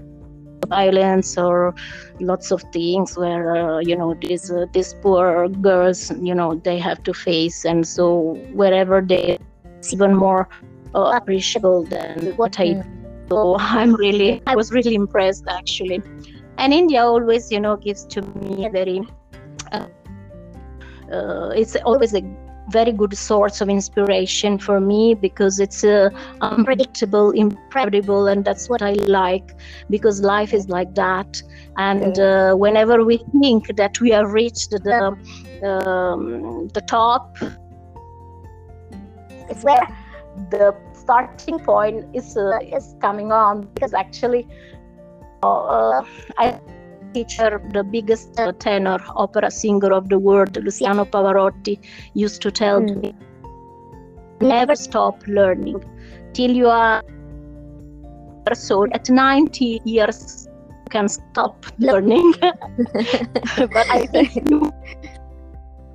violence 0.67 1.37
or 1.37 1.73
lots 2.19 2.51
of 2.51 2.63
things 2.71 3.17
where 3.17 3.55
uh, 3.55 3.79
you 3.79 3.95
know 3.95 4.13
these 4.21 4.51
uh, 4.51 4.65
these 4.73 4.93
poor 5.01 5.49
girls 5.49 6.11
you 6.21 6.33
know 6.33 6.55
they 6.55 6.77
have 6.77 7.03
to 7.03 7.13
face. 7.13 7.65
And 7.65 7.85
so 7.85 8.35
wherever 8.53 9.01
they 9.01 9.37
it's 9.79 9.93
even 9.93 10.15
more 10.15 10.47
uh, 10.95 11.11
appreciable 11.15 11.83
than 11.83 12.33
what 12.37 12.59
I 12.59 12.83
so 13.29 13.55
i'm 13.59 13.95
really 13.95 14.41
i 14.45 14.55
was 14.55 14.71
really 14.71 14.95
impressed 14.95 15.45
actually. 15.49 16.01
And 16.57 16.73
india 16.73 17.03
always 17.03 17.51
you 17.51 17.59
know 17.59 17.75
gives 17.77 18.05
to 18.13 18.21
me 18.21 18.65
a 18.65 18.69
very 18.69 19.01
uh, 21.11 21.49
it's 21.49 21.75
always 21.77 22.13
a 22.13 22.23
very 22.69 22.91
good 22.91 23.17
source 23.17 23.59
of 23.59 23.69
inspiration 23.69 24.57
for 24.57 24.79
me 24.79 25.13
because 25.13 25.59
it's 25.59 25.83
uh, 25.83 26.09
unpredictable 26.41 27.31
improbable 27.31 28.27
and 28.27 28.45
that's 28.45 28.69
what 28.69 28.81
i 28.81 28.93
like 28.93 29.55
because 29.89 30.21
life 30.21 30.53
is 30.53 30.69
like 30.69 30.93
that. 30.95 31.41
And 31.77 32.19
uh, 32.19 32.53
whenever 32.55 33.03
we 33.03 33.17
think 33.41 33.75
that 33.77 33.99
we 33.99 34.11
have 34.11 34.31
reached 34.31 34.71
the 34.71 35.17
um, 35.63 36.67
the 36.69 36.81
top 36.81 37.37
it's 39.49 39.63
where 39.63 39.87
the 40.49 40.75
starting 40.93 41.59
point 41.59 42.05
is 42.13 42.37
uh, 42.37 42.59
is 42.61 42.95
coming 43.01 43.31
on 43.31 43.67
because 43.73 43.93
actually 43.93 44.47
uh, 45.43 46.03
I 46.37 46.59
teacher, 47.13 47.61
the 47.73 47.83
biggest 47.83 48.39
tenor 48.59 48.99
opera 49.15 49.51
singer 49.51 49.91
of 49.93 50.09
the 50.09 50.19
world, 50.19 50.55
Luciano 50.63 51.05
Pavarotti, 51.05 51.79
used 52.13 52.41
to 52.41 52.51
tell 52.51 52.81
mm. 52.81 53.01
me, 53.01 53.15
never 54.41 54.75
stop 54.75 55.21
learning 55.27 55.83
till 56.33 56.51
you 56.51 56.67
are 56.67 57.03
so 58.53 58.85
at 58.91 59.09
90 59.09 59.81
years 59.85 60.47
you 60.67 60.89
can 60.89 61.07
stop 61.07 61.65
learning. 61.77 62.33
But 62.41 63.87
i 63.89 64.07
think 64.07 64.49
you 64.49 64.71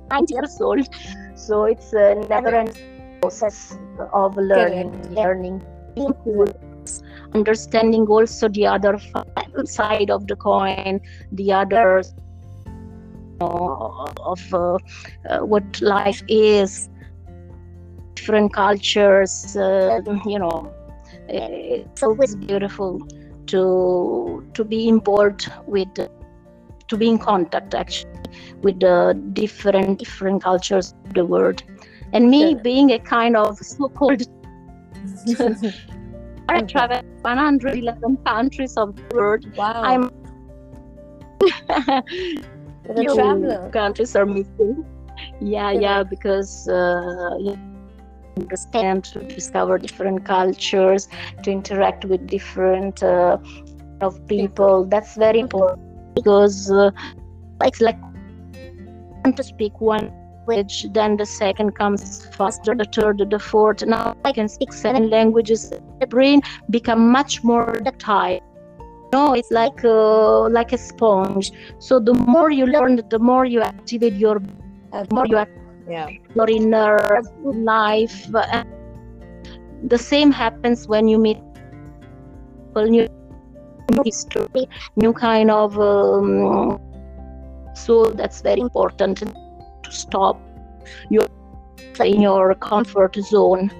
90 0.09 0.33
years 0.33 0.61
old 0.61 0.87
so 1.35 1.65
it's 1.65 1.93
a 1.93 2.15
never 2.29 2.55
ending 2.55 3.19
process 3.21 3.77
of 4.13 4.35
learning, 4.37 4.91
learning, 5.13 5.61
understanding 7.33 8.05
also 8.07 8.47
the 8.47 8.65
other 8.65 8.99
side 9.65 10.09
of 10.09 10.27
the 10.27 10.35
coin, 10.35 10.99
the 11.31 11.51
other 11.51 12.03
you 12.65 13.37
know, 13.39 14.07
of 14.19 14.53
uh, 14.53 14.77
uh, 15.29 15.39
what 15.39 15.81
life 15.81 16.21
is, 16.27 16.89
different 18.15 18.53
cultures. 18.53 19.55
Uh, 19.55 20.01
you 20.25 20.39
know, 20.39 20.73
it's 21.27 22.03
always 22.03 22.35
beautiful 22.35 22.99
to 23.47 24.45
to 24.53 24.63
be 24.63 24.87
involved 24.87 25.51
with, 25.65 25.93
to 26.87 26.97
be 26.97 27.09
in 27.09 27.17
contact 27.17 27.73
actually 27.73 28.11
with 28.61 28.79
the 28.79 29.17
different 29.33 29.99
different 29.99 30.43
cultures 30.43 30.93
of 31.05 31.13
the 31.13 31.25
world 31.25 31.63
and 32.13 32.29
me 32.29 32.55
being 32.55 32.91
a 32.91 32.99
kind 32.99 33.35
of 33.35 33.57
so-called 33.57 34.21
I 36.49 36.61
travel 36.61 37.01
111 37.21 38.17
countries 38.25 38.77
of 38.77 38.95
the 38.95 39.15
world. 39.15 39.57
Wow. 39.57 39.81
I'm 39.83 40.09
a 42.89 43.03
traveler. 43.15 43.69
Countries 43.71 44.15
are 44.15 44.25
missing. 44.25 44.85
Yeah, 45.41 45.71
yeah, 45.71 45.79
yeah 45.79 46.03
because 46.03 46.67
uh, 46.67 47.35
you 47.39 47.57
understand 48.37 49.03
to 49.05 49.19
discover 49.19 49.77
different 49.77 50.25
cultures, 50.25 51.07
to 51.43 51.51
interact 51.51 52.05
with 52.05 52.27
different 52.27 53.03
uh, 53.03 53.37
of 54.01 54.25
people. 54.27 54.85
That's 54.85 55.15
very 55.15 55.39
important 55.39 56.15
because 56.15 56.71
uh, 56.71 56.91
it's 57.63 57.81
like 57.81 57.97
to 59.35 59.43
speak 59.43 59.81
one 59.81 60.11
language, 60.47 60.87
then 60.93 61.17
the 61.17 61.25
second 61.25 61.75
comes 61.75 62.25
faster, 62.27 62.75
the 62.75 62.85
third, 62.85 63.29
the 63.29 63.39
fourth. 63.39 63.85
Now 63.85 64.15
I 64.25 64.31
can 64.31 64.47
speak 64.47 64.73
seven 64.73 65.09
languages. 65.09 65.71
The 65.99 66.07
brain 66.07 66.41
become 66.69 67.11
much 67.11 67.43
more 67.43 67.79
ductile. 67.83 68.39
No, 69.13 69.33
it's 69.33 69.51
like 69.51 69.83
uh, 69.85 70.49
like 70.49 70.73
a 70.73 70.77
sponge. 70.77 71.51
So 71.79 71.99
the 71.99 72.13
more 72.13 72.51
you 72.51 72.65
learn, 72.65 73.01
the 73.09 73.19
more 73.19 73.45
you 73.45 73.61
activate 73.61 74.13
your, 74.13 74.41
uh, 74.91 75.05
more 75.11 75.25
you 75.25 75.37
activate 75.37 75.89
yeah. 75.89 76.09
your 76.35 76.49
inner 76.49 77.21
life. 77.43 78.27
And 78.51 78.67
the 79.89 79.97
same 79.97 80.31
happens 80.31 80.87
when 80.87 81.07
you 81.07 81.17
meet 81.17 81.37
people, 82.65 82.85
new, 82.87 83.07
new 83.91 84.03
history, 84.03 84.67
new 84.97 85.13
kind 85.13 85.51
of. 85.51 85.79
Um, 85.79 86.81
so 87.75 88.05
that's 88.05 88.41
very 88.41 88.59
important 88.59 89.23
to 89.87 89.95
stop 89.95 90.41
your 91.09 91.25
in 91.99 92.21
your 92.21 92.53
comfort 92.55 93.15
zone 93.15 93.71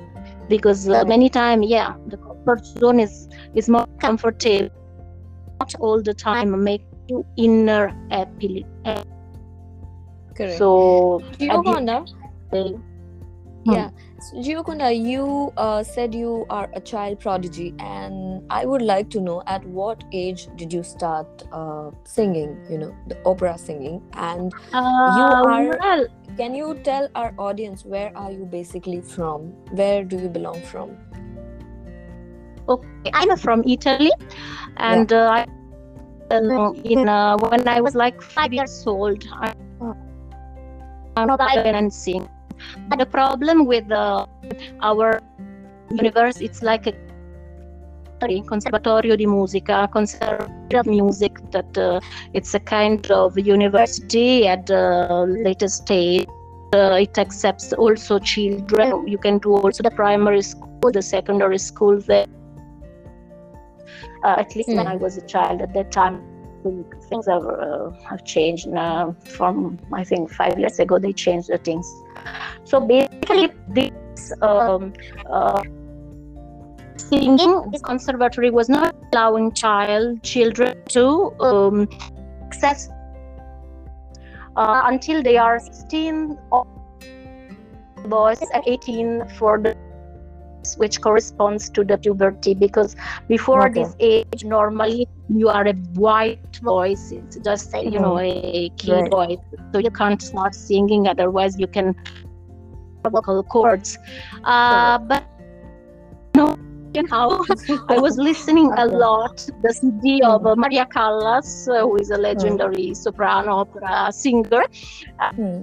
because 0.50 0.90
uh, 0.90 1.04
many 1.06 1.30
time 1.30 1.62
yeah 1.62 1.94
the 2.08 2.18
comfort 2.18 2.66
zone 2.66 3.00
is 3.00 3.28
is 3.54 3.70
more 3.70 3.86
comfortable 4.00 4.70
not 5.60 5.76
all 5.80 6.02
the 6.02 6.14
time 6.14 6.64
make 6.64 6.84
you 7.08 7.24
inner 7.38 7.84
happy 8.10 8.66
Correct. 10.38 10.60
So 10.60 11.24
Gioconda, 11.40 12.06
Hmm. 13.68 13.74
yeah. 13.74 13.90
So, 14.22 14.38
you 14.90 15.54
uh, 15.58 15.84
said 15.84 16.16
you 16.16 16.46
are 16.50 16.70
a 16.74 16.80
child 16.80 17.20
prodigy, 17.20 17.74
and 17.80 18.42
I 18.50 18.66
would 18.66 18.82
like 18.82 19.10
to 19.12 19.20
know 19.20 19.44
at 19.46 19.66
what 19.66 20.04
age 20.14 20.48
did 20.56 20.72
you 20.72 20.84
start 20.84 21.44
uh, 21.52 21.92
singing? 22.06 22.58
You 22.70 22.78
know, 22.78 22.96
the 23.08 23.18
opera 23.26 23.58
singing, 23.58 24.02
and 24.14 24.54
uh, 24.74 24.78
are- 24.80 25.78
well, 25.80 26.08
can 26.38 26.56
you 26.56 26.80
tell 26.84 27.10
our 27.16 27.34
audience 27.38 27.84
where 27.84 28.16
are 28.16 28.32
you 28.32 28.46
basically 28.46 29.02
from? 29.02 29.52
Where 29.72 30.06
do 30.06 30.18
you 30.18 30.30
belong 30.30 30.62
from? 30.62 30.96
okay, 32.70 33.12
I'm 33.14 33.38
from 33.38 33.64
Italy, 33.68 34.12
and 34.78 35.12
uh, 35.12 35.44
I, 35.44 35.46
uh, 36.32 36.72
in 36.84 37.10
uh, 37.10 37.38
when 37.38 37.68
I 37.68 37.82
was 37.82 37.96
like 37.96 38.22
five 38.22 38.54
years 38.54 38.84
old, 38.88 39.28
I 39.32 39.54
I'm 41.18 41.28
not 41.28 41.42
and 41.42 41.94
sing. 41.94 42.30
But 42.88 43.00
the 43.00 43.06
problem 43.06 43.66
with 43.66 43.92
uh, 43.92 44.26
our 44.82 45.22
universe, 45.92 46.42
it's 46.42 46.62
like 46.62 46.88
a 46.88 46.94
conservatorio 48.48 49.16
di 49.16 49.26
musica, 49.26 49.88
conservatory 49.92 50.80
of 50.80 50.88
music. 50.88 51.40
That 51.52 51.78
uh, 51.78 52.00
it's 52.34 52.54
a 52.54 52.60
kind 52.60 53.06
of 53.12 53.38
university 53.38 54.48
at 54.48 54.66
the 54.66 55.26
latest 55.44 55.84
stage. 55.84 56.28
Uh, 56.74 56.98
it 57.00 57.18
accepts 57.18 57.72
also 57.74 58.20
children. 58.20 59.08
You 59.08 59.18
can 59.18 59.38
do 59.38 59.54
also 59.54 59.84
the 59.84 59.92
primary 59.92 60.42
school, 60.42 60.92
the 60.92 61.02
secondary 61.02 61.58
school 61.58 62.00
there. 62.02 62.26
Uh, 64.24 64.36
at 64.40 64.56
least 64.56 64.68
when 64.70 64.86
Mm. 64.86 64.94
I 64.94 64.96
was 64.98 65.18
a 65.18 65.22
child 65.22 65.62
at 65.62 65.74
that 65.74 65.92
time, 65.92 66.22
things 67.10 67.28
have, 67.28 67.46
uh, 67.46 67.92
have 68.10 68.26
changed 68.26 68.68
now. 68.68 69.16
From 69.24 69.80
I 69.94 70.04
think 70.04 70.30
five 70.30 70.60
years 70.60 70.80
ago, 70.80 71.00
they 71.00 71.14
changed 71.14 71.48
the 71.48 71.58
things. 71.58 71.88
So 72.64 72.80
basically, 72.82 73.52
this 73.70 74.32
um, 74.42 74.94
uh, 75.30 75.64
singing, 76.98 77.72
this 77.72 77.82
conservatory 77.82 78.50
was 78.50 78.70
not 78.70 78.96
allowing 79.14 79.54
child 79.54 80.24
children 80.24 80.84
to 80.90 81.34
um, 81.40 81.88
access 82.46 82.90
uh, 84.56 84.82
until 84.86 85.24
they 85.24 85.38
are 85.38 85.60
16 85.60 86.38
or 86.52 86.66
boys 88.06 88.42
and 88.54 88.64
18 88.66 89.28
for 89.38 89.60
the 89.60 89.76
which 90.76 91.02
corresponds 91.02 91.70
to 91.70 91.84
the 91.84 91.98
puberty 91.98 92.54
because 92.54 92.96
before 93.28 93.68
Okay. 93.68 93.82
this 93.82 93.96
age 94.00 94.44
normally 94.44 95.08
you 95.30 95.50
are 95.50 95.66
a 95.68 95.74
white 95.96 96.60
voice 96.62 97.12
it's 97.12 97.38
just 97.38 97.74
a, 97.74 97.84
you 97.84 98.00
know 98.00 98.20
a 98.20 98.70
key 98.78 98.92
Right. 98.92 99.10
voice 99.10 99.38
so 99.74 99.80
you 99.80 99.92
can't 99.92 100.22
start 100.22 100.56
singing 100.56 101.08
otherwise 101.08 101.60
you 101.60 101.68
can 101.68 101.96
vocal 103.10 103.44
cords. 103.44 103.98
Uh, 104.44 104.98
but 104.98 105.24
no 106.36 106.56
you 106.94 107.04
know 107.04 107.46
i 107.90 107.98
was 107.98 108.18
listening 108.18 108.72
a 108.78 108.86
lot 108.86 109.46
the 109.62 109.74
cd 109.74 110.22
of 110.24 110.46
uh, 110.46 110.56
maria 110.56 110.86
callas 110.86 111.68
uh, 111.70 111.82
who 111.82 111.96
is 111.98 112.10
a 112.10 112.18
legendary 112.18 112.94
soprano 112.94 113.58
opera 113.58 114.12
singer. 114.12 114.64
Hmm. 115.36 115.62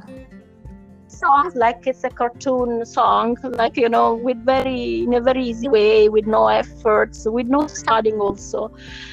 Songs 1.24 1.54
like 1.56 1.86
it's 1.86 2.04
a 2.04 2.10
cartoon 2.10 2.84
song 2.84 3.36
like 3.60 3.76
you 3.76 3.88
know 3.88 4.14
with 4.14 4.38
very 4.44 5.04
in 5.04 5.14
a 5.14 5.20
very 5.20 5.44
easy 5.44 5.68
way 5.68 6.08
with 6.08 6.26
no 6.26 6.48
efforts 6.48 7.26
with 7.26 7.46
no 7.46 7.66
studying 7.66 8.20
also. 8.20 8.70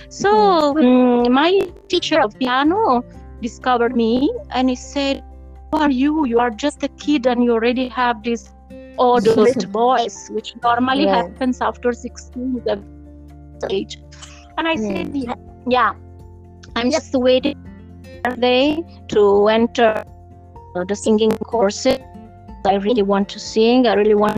So 0.10 0.74
mm, 0.76 1.30
my 1.30 1.60
teacher 1.90 2.20
of 2.22 2.38
piano 2.40 3.04
discovered 3.42 3.96
me 3.96 4.32
and 4.52 4.70
he 4.70 4.76
said 4.76 5.24
who 5.72 5.80
are 5.80 5.92
you? 5.92 6.26
You 6.26 6.40
are 6.40 6.52
just 6.52 6.84
a 6.84 6.90
kid 6.90 7.26
and 7.28 7.44
you 7.44 7.52
already 7.54 7.88
have 7.90 8.24
this 8.24 8.54
adult 9.00 9.64
voice 9.80 10.30
which 10.32 10.54
normally 10.64 11.08
Right. 11.08 11.16
happens 11.18 11.62
after 11.62 11.94
16 11.94 12.62
the 12.66 12.84
age 13.70 13.98
and 14.58 14.68
i 14.68 14.76
said 14.76 15.08
Hmm. 15.08 15.14
yeah, 15.14 15.34
yeah 15.68 15.92
i'm 16.76 16.92
just 16.92 17.14
waiting 17.14 17.56
day 18.40 18.84
to 19.10 19.48
enter 19.48 20.04
the 20.74 20.86
singing 20.88 21.32
courses. 21.36 22.00
I 22.66 22.76
really 22.76 23.04
want 23.04 23.28
to 23.30 23.40
sing. 23.40 23.88
I 23.88 23.94
really 23.94 24.16
want. 24.16 24.36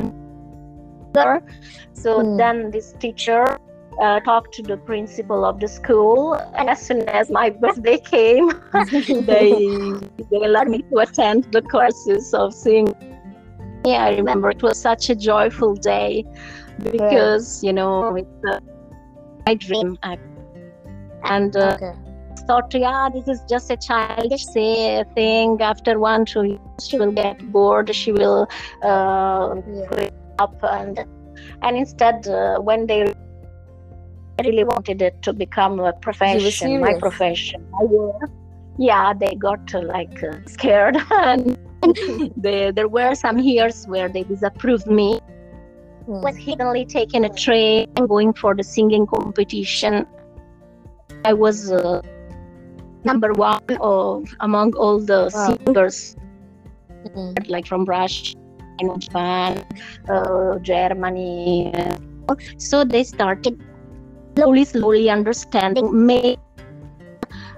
to 1.13 1.41
So 1.93 2.21
Hmm. 2.21 2.37
then 2.37 2.71
this 2.71 2.93
teacher 2.99 3.45
uh, 4.01 4.19
talked 4.21 4.53
to 4.55 4.63
the 4.63 4.77
principal 4.77 5.45
of 5.45 5.59
the 5.59 5.67
school, 5.67 6.35
and 6.55 6.69
as 6.69 6.81
soon 6.85 7.01
as 7.07 7.29
my 7.29 7.49
birthday 7.61 7.97
came, 7.99 8.49
they 9.27 9.51
they 10.31 10.37
allowed 10.45 10.69
me 10.69 10.81
to 10.91 10.99
attend 10.99 11.45
the 11.51 11.61
courses 11.61 12.33
of 12.33 12.53
singing. 12.53 12.93
Yeah, 13.85 14.05
I 14.05 14.11
remember 14.15 14.49
it 14.49 14.63
was 14.63 14.79
such 14.79 15.09
a 15.09 15.15
joyful 15.15 15.75
day 15.75 16.25
because 16.81 17.63
you 17.63 17.73
know 17.73 18.07
it's 18.15 18.29
uh, 18.49 18.59
my 19.45 19.55
dream, 19.55 19.97
and 21.23 21.55
uh, 21.55 21.77
okay. 21.77 21.93
Thought, 22.47 22.73
yeah, 22.73 23.09
this 23.13 23.27
is 23.27 23.41
just 23.49 23.71
a 23.71 23.77
childish 23.77 24.45
say, 24.45 25.03
thing. 25.15 25.61
After 25.61 25.99
one, 25.99 26.25
two 26.25 26.43
years, 26.43 26.59
she 26.81 26.97
will 26.97 27.11
get 27.11 27.39
bored. 27.51 27.93
She 27.95 28.11
will 28.11 28.47
uh, 28.83 29.55
Yeah. 29.67 30.09
up 30.39 30.55
and 30.63 31.05
and 31.61 31.77
instead, 31.77 32.27
uh, 32.27 32.59
when 32.59 32.87
they 32.87 33.13
really 34.43 34.63
wanted 34.63 35.01
it 35.01 35.21
to 35.21 35.33
become 35.33 35.79
a 35.79 35.93
profession, 35.93 36.81
my 36.81 36.93
profession, 36.99 37.65
I 37.79 37.85
yeah, 38.77 39.13
they 39.13 39.35
got 39.35 39.73
uh, 39.73 39.81
like 39.81 40.23
uh, 40.23 40.37
scared 40.47 40.97
and. 41.11 41.57
they, 42.37 42.71
there 42.71 42.87
were 42.87 43.13
some 43.13 43.39
years 43.39 43.83
where 43.87 44.07
they 44.07 44.23
disapproved 44.23 44.87
me. 44.87 45.19
Hmm. 46.05 46.21
was 46.21 46.35
hiddenly 46.37 46.85
taking 46.85 47.23
a 47.23 47.29
train 47.29 47.87
and 47.95 48.09
going 48.09 48.33
for 48.33 48.53
the 48.53 48.63
singing 48.63 49.05
competition. 49.07 50.05
I 51.25 51.31
was 51.31 51.71
uh, 51.71 52.01
number 53.05 53.33
one 53.33 53.59
of 53.81 54.23
among 54.41 54.73
all 54.75 54.99
the 54.99 55.29
Wow. 55.33 55.55
singers, 55.57 56.15
Hmm. 57.13 57.33
like 57.49 57.65
from 57.67 57.85
Russia 57.85 58.33
and 58.79 59.01
Japan, 59.01 59.63
uh, 60.09 60.57
Germany. 60.59 61.73
So 62.57 62.83
they 62.83 63.03
started 63.03 63.59
slowly, 64.35 64.65
slowly 64.65 65.09
understanding 65.09 66.05
me. 66.05 66.37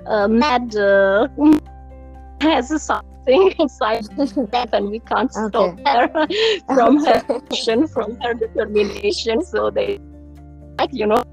Uh, 0.07 0.27
mad 0.27 0.75
uh, 0.75 1.27
has 2.41 2.69
something 2.81 3.51
inside 3.59 4.05
that, 4.51 4.69
and 4.73 4.89
we 4.89 4.99
can't 4.99 5.31
stop 5.31 5.77
her 5.85 6.09
from 6.73 7.03
her 7.05 7.21
Okay. 7.29 7.39
passion, 7.49 7.87
from 7.87 8.17
her 8.21 8.33
determination. 8.33 9.41
So 9.43 9.69
they, 9.71 9.97
like, 10.79 10.89
you 10.93 11.07
know, 11.07 11.23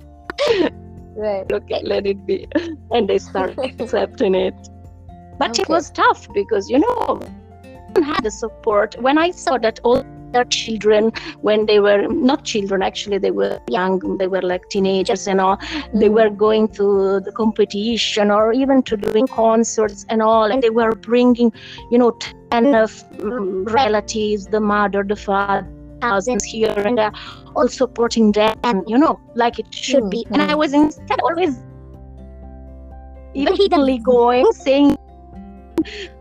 right. 1.15 1.53
okay, 1.53 1.81
let 1.85 2.07
it 2.07 2.27
be. 2.27 2.47
And 2.91 3.09
they 3.09 3.19
start 3.19 3.57
accepting 3.81 4.35
it. 4.35 4.55
But 5.39 5.59
it 5.59 5.69
was 5.69 5.91
tough 5.91 6.29
because, 6.33 6.71
you 6.71 6.79
know, 6.81 7.21
I 7.65 7.69
didn't 7.79 8.23
the 8.23 8.31
support. 8.31 8.97
When 9.01 9.19
I 9.19 9.31
saw 9.31 9.59
that 9.59 9.81
all 9.85 10.05
their 10.05 10.45
children, 10.45 11.11
when 11.41 11.67
they 11.67 11.79
were 11.81 12.07
not 12.09 12.45
children, 12.45 12.83
actually, 12.83 13.19
they 13.19 13.31
were 13.31 13.59
young, 13.69 14.17
they 14.19 14.29
were 14.29 14.43
like 14.43 14.63
teenagers 14.71 15.27
and 15.27 15.41
all, 15.41 15.59
they 15.93 16.09
Hmm. 16.09 16.11
were 16.11 16.31
going 16.31 16.69
to 16.77 17.21
the 17.21 17.33
competition 17.33 18.31
or 18.31 18.53
even 18.53 18.83
to 18.85 18.97
doing 18.97 19.29
concerts 19.29 20.05
and 20.09 20.23
all 20.23 20.51
and 20.51 20.63
they 20.63 20.71
were 20.71 20.95
bringing 20.95 21.53
you 21.91 21.99
know 21.99 22.13
10 22.51 22.75
of 22.75 22.93
mm, 23.19 23.69
relatives 23.73 24.49
the 24.49 24.61
mother 24.61 25.05
the 25.05 25.17
father 25.17 25.67
cousins 26.01 26.45
here 26.45 26.75
and 26.77 26.99
there 26.99 27.13
all 27.55 27.69
supporting 27.69 28.33
them 28.33 28.83
you 28.87 28.99
know 28.99 29.19
like 29.35 29.59
it 29.59 29.73
should 29.75 30.05
Mm, 30.05 30.11
be 30.11 30.27
and 30.33 30.43
i 30.43 30.55
mm. 30.55 30.59
was 30.59 30.73
instead 30.73 31.21
always 31.21 31.59
even 33.35 33.57
hiddenly 33.57 33.99
going 33.99 34.51
saying 34.53 34.97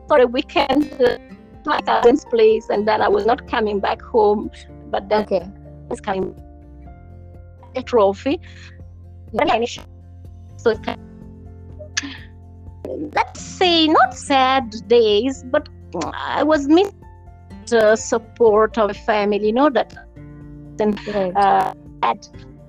for 0.08 0.20
a 0.20 0.28
weekend 0.28 0.92
uh, 1.02 1.18
to 1.64 1.70
my 1.70 1.82
cousin's 1.82 2.26
place 2.26 2.70
and 2.70 2.88
then 2.88 3.02
i 3.02 3.08
was 3.08 3.26
not 3.26 3.48
coming 3.48 3.80
back 3.80 4.02
home 4.02 4.50
but 4.90 5.08
then 5.10 5.24
Okay. 5.24 5.42
I 5.42 5.88
was 5.90 6.02
coming 6.02 6.36
a 7.76 7.84
trophy 7.84 8.40
Yeah. 9.32 9.46
so 10.58 10.74
let's 13.14 13.42
say 13.42 13.88
not 13.88 14.14
sad 14.16 14.74
days 14.88 15.44
but 15.52 15.68
i 16.14 16.44
was 16.44 16.68
missing 16.68 16.98
the 17.68 17.96
support 17.96 18.78
of 18.78 18.90
a 18.92 18.94
family 18.94 19.48
you 19.48 19.54
know 19.54 19.70
that 19.70 19.94
Right. 20.90 21.36
uh, 21.36 21.74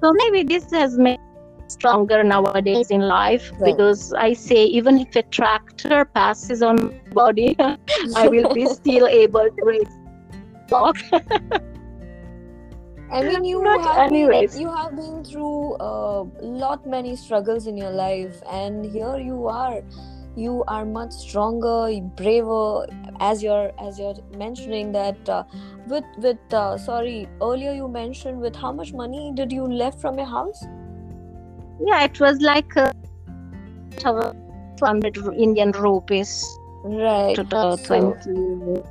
so 0.03 0.13
maybe 0.13 0.43
this 0.43 0.71
has 0.73 0.99
made 0.99 1.19
me 1.19 1.65
stronger 1.69 2.23
nowadays 2.23 2.91
in 2.91 3.01
life 3.01 3.51
Right. 3.59 3.73
because 3.73 4.13
i 4.15 4.33
say 4.33 4.65
even 4.65 4.99
if 4.99 5.17
a 5.17 5.23
tractor 5.23 6.05
passes 6.05 6.63
on 6.63 6.77
my 6.87 6.99
body 7.21 7.57
i 8.17 8.29
will 8.29 8.53
be 8.55 8.67
still 8.67 9.07
able 9.07 9.49
to 9.59 9.65
raise 9.65 9.95
walk 10.71 10.97
I 13.13 13.23
mean, 13.23 13.45
you 13.45 13.63
Not 13.63 13.85
have 13.85 14.11
anyways. 14.11 14.53
been, 14.53 14.61
you 14.63 14.73
have 14.73 14.97
been 14.97 15.23
through 15.23 15.77
a 15.81 16.25
lot 16.41 16.87
many 16.87 17.15
struggles 17.15 17.67
in 17.67 17.77
your 17.77 17.91
life, 17.91 18.43
and 18.51 18.87
here 18.87 19.19
you 19.19 19.47
are 19.49 19.83
you 20.37 20.65
are 20.67 20.85
much 20.85 21.13
stronger 21.13 21.89
braver 22.17 22.87
as 23.21 23.43
you're 23.43 23.71
as 23.79 23.99
you're 23.99 24.15
mentioning 24.37 24.93
that 24.93 25.29
uh, 25.29 25.43
with 25.87 26.05
with 26.19 26.55
uh, 26.55 26.79
sorry 26.79 27.29
earlier 27.43 27.73
you 27.73 27.89
mentioned 27.89 28.41
with 28.41 28.57
how 28.57 28.73
much 28.73 28.93
money 28.93 29.33
did 29.35 29.53
you 29.53 29.67
left 29.67 30.01
from 30.01 30.17
your 30.19 30.27
house 30.27 30.65
yeah 31.85 32.05
it 32.05 32.19
was 32.21 32.41
like 32.41 32.77
uh, 32.77 32.93
200 33.99 35.17
indian 35.37 35.71
rupees 35.73 36.47
right 36.85 37.37
to 37.37 37.47
So- 37.51 37.77
20 37.85 38.31
lire. 38.31 38.83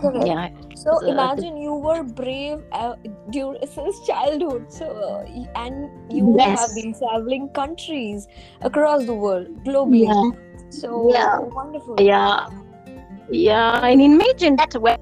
Correct. 0.00 0.26
yeah 0.26 0.48
So 0.74 1.00
So, 1.00 1.06
imagine 1.06 1.56
you 1.56 1.74
were 1.74 2.02
brave 2.02 2.58
uh, 2.72 2.94
during 3.30 3.60
since 3.66 4.00
childhood. 4.06 4.70
So 4.72 4.86
uh, 4.88 5.24
and 5.54 5.90
you 6.10 6.38
Yes. 6.38 6.52
have 6.52 6.74
been 6.74 6.94
traveling 6.98 7.48
countries 7.50 8.26
across 8.62 9.04
the 9.06 9.14
world, 9.14 9.48
globally. 9.64 10.08
yeah 10.08 10.22
So 10.70 10.90
Yeah. 11.08 11.38
wonderful. 11.54 11.96
yeah 11.98 12.46
yeah 13.30 13.84
and 13.84 14.00
imagine 14.00 14.56
that 14.56 14.74
when 14.80 14.96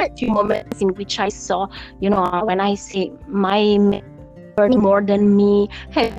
a 0.00 0.08
few 0.16 0.28
moments 0.30 0.80
in 0.80 0.88
which 0.94 1.18
i 1.18 1.28
saw 1.28 1.66
you 2.00 2.10
know 2.10 2.24
when 2.44 2.60
i 2.60 2.74
see 2.74 3.10
my 3.26 3.78
more 4.76 5.02
than 5.02 5.36
me 5.36 5.68
have 5.90 6.12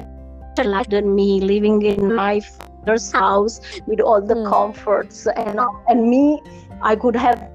life 0.63 0.87
than 0.89 1.15
me 1.15 1.39
living 1.41 1.81
in 1.83 2.13
my 2.15 2.39
father's 2.39 3.11
house 3.11 3.59
with 3.87 3.99
all 4.01 4.21
the 4.21 4.35
Hmm. 4.35 4.43
comforts 4.43 5.25
and 5.35 5.59
and 5.87 6.09
me 6.09 6.41
i 6.81 6.95
could 6.95 7.15
have 7.15 7.49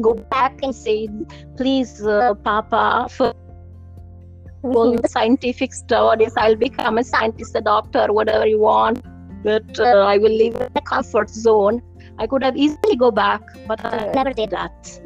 go 0.00 0.14
back 0.14 0.58
and 0.62 0.74
say 0.74 1.08
please 1.56 2.04
uh, 2.04 2.34
papa 2.34 3.06
for 3.10 3.34
all 4.64 4.96
the 4.96 5.08
scientific 5.08 5.74
studies. 5.74 6.32
I'll 6.36 6.56
become 6.56 6.98
a 6.98 7.04
scientist, 7.04 7.54
a 7.54 7.60
doctor, 7.60 8.12
whatever 8.12 8.46
you 8.46 8.58
want. 8.58 9.04
But 9.42 9.78
uh, 9.78 9.98
I 10.12 10.16
will 10.16 10.32
live 10.32 10.54
in 10.54 10.70
a 10.74 10.80
comfort 10.80 11.28
zone. 11.28 11.82
I 12.18 12.26
could 12.26 12.42
have 12.42 12.56
easily 12.56 12.96
go 12.96 13.10
back, 13.10 13.42
but 13.66 13.84
I 13.84 14.10
never 14.14 14.32
did 14.32 14.50
that. 14.50 15.00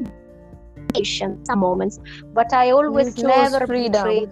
Patient 0.95 1.47
some 1.47 1.59
moments, 1.59 1.99
but 2.33 2.53
I 2.53 2.71
always 2.71 3.19
never 3.19 3.67
freedom. 3.67 3.93
betrayed. 3.93 4.31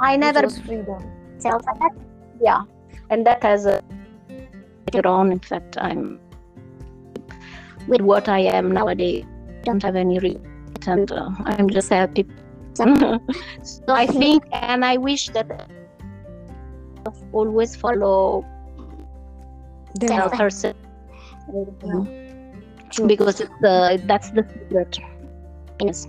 I 0.00 0.16
never 0.16 0.48
freedom. 0.48 1.02
Yeah, 2.40 2.62
and 3.10 3.26
that 3.26 3.42
has 3.42 3.66
a 3.66 3.82
later 4.92 5.06
on. 5.06 5.32
In 5.32 5.38
fact, 5.38 5.76
I'm 5.78 6.18
with 7.88 8.00
what 8.00 8.28
I 8.28 8.40
am 8.40 8.72
nowadays. 8.72 9.24
Don't 9.64 9.82
have 9.82 9.96
any 9.96 10.18
regret, 10.18 10.86
and 10.86 11.10
uh, 11.12 11.30
I'm 11.44 11.68
just 11.70 11.88
happy. 11.90 12.26
so 12.76 13.18
I 13.88 14.06
think, 14.06 14.44
and 14.52 14.84
I 14.84 14.96
wish 14.98 15.28
that 15.30 15.70
always 17.32 17.74
follow 17.76 18.44
Yeah. 20.00 20.28
person 20.28 20.74
True. 22.90 23.06
because 23.06 23.40
it's 23.40 23.50
the 23.60 24.00
that's 24.06 24.30
the 24.30 24.44
secret. 24.52 24.98
Yes. 25.80 26.06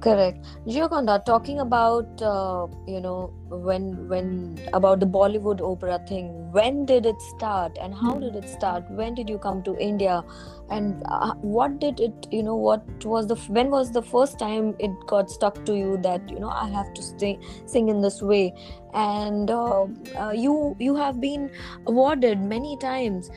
Correct. 0.00 0.44
Gioconda, 0.66 1.24
talking 1.24 1.60
about 1.60 2.20
uh, 2.22 2.66
you 2.86 3.00
know 3.00 3.32
when 3.58 4.08
when 4.08 4.58
about 4.72 5.00
the 5.00 5.06
Bollywood 5.06 5.60
opera 5.60 5.98
thing. 6.08 6.50
When 6.52 6.86
did 6.86 7.06
it 7.06 7.20
start, 7.20 7.76
and 7.80 7.94
how 7.94 8.14
did 8.14 8.36
it 8.36 8.48
start? 8.48 8.90
When 8.90 9.14
did 9.14 9.28
you 9.28 9.38
come 9.38 9.62
to 9.64 9.76
India, 9.78 10.22
and 10.70 11.02
uh, 11.08 11.34
what 11.40 11.78
did 11.80 12.00
it? 12.00 12.28
You 12.30 12.42
know, 12.42 12.54
what 12.54 12.82
was 13.04 13.26
the 13.26 13.36
when 13.58 13.70
was 13.70 13.92
the 13.92 14.02
first 14.02 14.38
time 14.38 14.74
it 14.78 14.90
got 15.06 15.30
stuck 15.30 15.64
to 15.66 15.76
you 15.76 15.98
that 16.02 16.28
you 16.30 16.38
know 16.38 16.48
I 16.48 16.68
have 16.68 16.92
to 16.94 17.02
sing 17.02 17.42
sing 17.66 17.88
in 17.88 18.00
this 18.02 18.22
way, 18.22 18.52
and 18.92 19.50
uh, 19.50 19.86
uh, 20.16 20.30
you 20.30 20.76
you 20.78 20.94
have 20.94 21.20
been 21.20 21.50
awarded 21.86 22.40
many 22.40 22.76
times, 22.78 23.30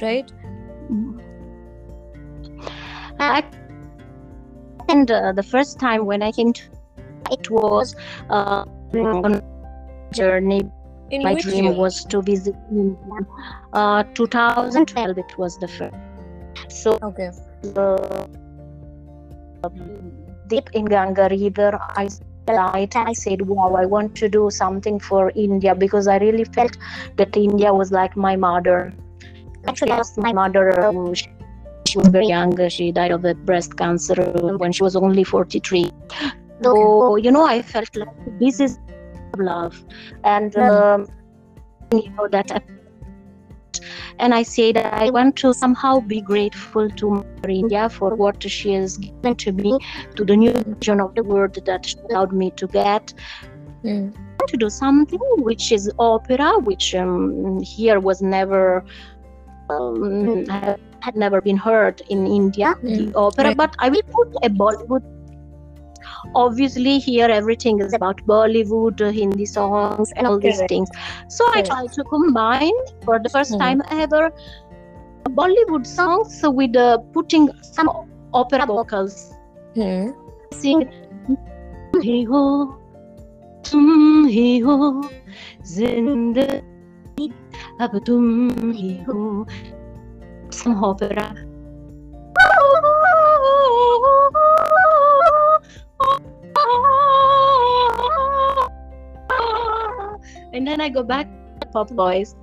right? 0.00 0.30
I, 3.20 3.44
and 4.88 5.10
uh, 5.10 5.32
the 5.32 5.42
first 5.42 5.78
time 5.78 6.06
when 6.06 6.22
I 6.22 6.32
came 6.32 6.52
to 6.52 6.62
it 7.30 7.50
was 7.50 7.94
on 8.94 9.42
journey. 10.12 10.62
In 11.10 11.22
My 11.22 11.34
dream 11.34 11.64
year? 11.64 11.72
was 11.72 12.04
to 12.06 12.20
visit 12.20 12.54
India. 12.70 12.96
Uh, 13.72 14.02
2012 14.14 15.18
it 15.18 15.38
was 15.38 15.58
the 15.58 15.68
first. 15.68 15.94
So 16.68 16.98
okay. 17.02 17.30
uh, 17.76 19.68
deep 20.48 20.68
in 20.74 20.84
Ganga 20.84 21.28
River, 21.30 21.78
I 21.80 22.08
light. 22.46 22.96
I 22.96 23.12
said, 23.12 23.42
"Wow, 23.42 23.74
I 23.74 23.86
want 23.86 24.14
to 24.16 24.28
do 24.28 24.50
something 24.50 24.98
for 24.98 25.32
India 25.34 25.74
because 25.74 26.08
I 26.08 26.18
really 26.18 26.44
felt 26.44 26.76
that 27.16 27.36
India 27.36 27.72
was 27.72 27.90
like 27.92 28.16
my 28.16 28.36
mother." 28.36 28.92
Actually, 29.66 30.00
my 30.16 30.32
mother. 30.32 30.84
um, 30.84 31.14
she, 31.14 31.28
she 31.86 31.98
was 31.98 32.08
very 32.08 32.26
young. 32.26 32.68
She 32.68 32.92
died 32.92 33.12
of 33.12 33.24
breast 33.46 33.76
cancer 33.76 34.14
when 34.58 34.72
she 34.72 34.82
was 34.82 34.96
only 34.96 35.24
43. 35.24 35.90
So 36.62 37.16
you 37.16 37.30
know, 37.30 37.46
I 37.46 37.62
felt 37.62 37.94
like 37.96 38.08
this 38.40 38.60
is 38.60 38.78
love, 39.36 39.84
and 40.24 40.56
um, 40.56 41.06
you 41.92 42.10
know 42.10 42.28
that 42.28 42.50
and 44.18 44.34
I 44.34 44.42
said 44.42 44.76
I 44.76 45.10
want 45.10 45.36
to 45.36 45.54
somehow 45.54 46.00
be 46.00 46.20
grateful 46.20 46.90
to 46.90 47.10
Mother 47.10 47.48
India 47.48 47.88
for 47.88 48.14
what 48.14 48.42
she 48.42 48.72
has 48.72 48.96
given 48.98 49.36
to 49.36 49.52
me, 49.52 49.78
to 50.16 50.24
the 50.24 50.36
new 50.36 50.52
vision 50.52 51.00
of 51.00 51.14
the 51.14 51.22
world 51.22 51.58
that 51.64 51.86
she 51.86 51.96
allowed 52.10 52.32
me 52.32 52.50
to 52.52 52.66
get. 52.66 53.14
Mm. 53.84 54.14
To 54.48 54.56
do 54.56 54.70
something 54.70 55.20
which 55.38 55.72
is 55.72 55.90
opera, 55.98 56.58
which 56.60 56.94
um, 56.94 57.60
here 57.60 58.00
was 58.00 58.22
never 58.22 58.84
um, 59.68 60.46
had 60.48 60.80
had 61.00 61.16
never 61.16 61.40
been 61.40 61.56
heard 61.56 62.00
in 62.08 62.26
India, 62.26 62.74
the 62.82 63.06
Mm. 63.06 63.12
opera. 63.14 63.44
Right. 63.44 63.56
But 63.56 63.76
I 63.78 63.88
will 63.90 64.02
put 64.02 64.28
a 64.42 64.48
Bollywood 64.48 65.02
Obviously, 66.35 66.99
here 66.99 67.27
everything 67.27 67.79
is 67.79 67.93
about 67.93 68.21
Bollywood, 68.25 69.01
uh, 69.01 69.11
Hindi 69.11 69.45
songs, 69.45 70.11
and 70.15 70.27
all 70.27 70.39
these 70.39 70.57
Correct. 70.57 70.69
things. 70.69 70.89
So 71.27 71.45
I 71.45 71.61
Correct. 71.61 71.67
try 71.67 71.85
to 71.87 72.03
combine 72.03 72.81
for 73.05 73.19
the 73.19 73.29
first 73.29 73.53
Mhm. 73.53 73.59
time 73.59 73.81
ever 73.91 74.31
Bollywood 75.29 75.85
songs 75.85 76.41
with 76.43 76.75
uh, 76.75 76.97
putting 77.13 77.49
some 77.61 77.89
opera 78.33 78.65
vocals. 78.65 79.31
Hmm. 79.75 80.11
Sing 80.51 80.83
तुम 81.93 82.01
ही 82.01 82.21
हो 82.23 82.41
तुम 83.71 84.25
ही 84.25 84.57
हो 84.59 84.77
जिंदगी 85.71 87.31
अब 87.81 87.97
तुम 88.07 88.71
ही 88.71 88.91
हो 89.09 89.45
some 90.59 90.83
opera 90.83 91.25
And 100.58 100.66
then 100.66 100.80
I 100.80 100.88
go 100.88 101.04
back 101.04 101.28
to 101.60 101.68
pop 101.68 101.88
boys, 101.90 102.34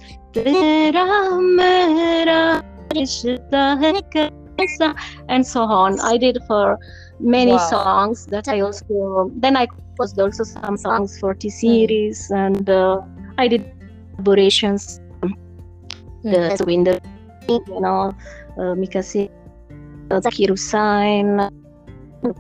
And 5.28 5.46
so 5.46 5.64
on. 5.64 6.00
I 6.00 6.16
did 6.18 6.38
for 6.48 6.80
many 7.20 7.52
wow. 7.52 7.70
songs 7.70 8.26
that 8.28 8.48
I 8.48 8.62
also, 8.62 9.32
then 9.36 9.58
I 9.58 9.66
composed 9.66 10.18
also 10.18 10.46
some 10.46 10.78
songs 10.78 11.20
for 11.20 11.34
T 11.34 11.50
hmm. 11.50 11.56
series 11.60 12.32
and 12.32 12.70
uh, 12.70 13.02
I 13.38 13.50
did 13.50 13.70
collaborations. 14.16 15.02
Um, 15.22 15.34
hmm. 16.24 16.32
The 16.32 16.64
Winder, 16.66 17.02
you 17.50 17.82
know, 17.82 18.16
uh, 18.58 18.76
Mikasi, 18.80 19.30
Zaki 20.24 20.48
uh, 20.48 21.50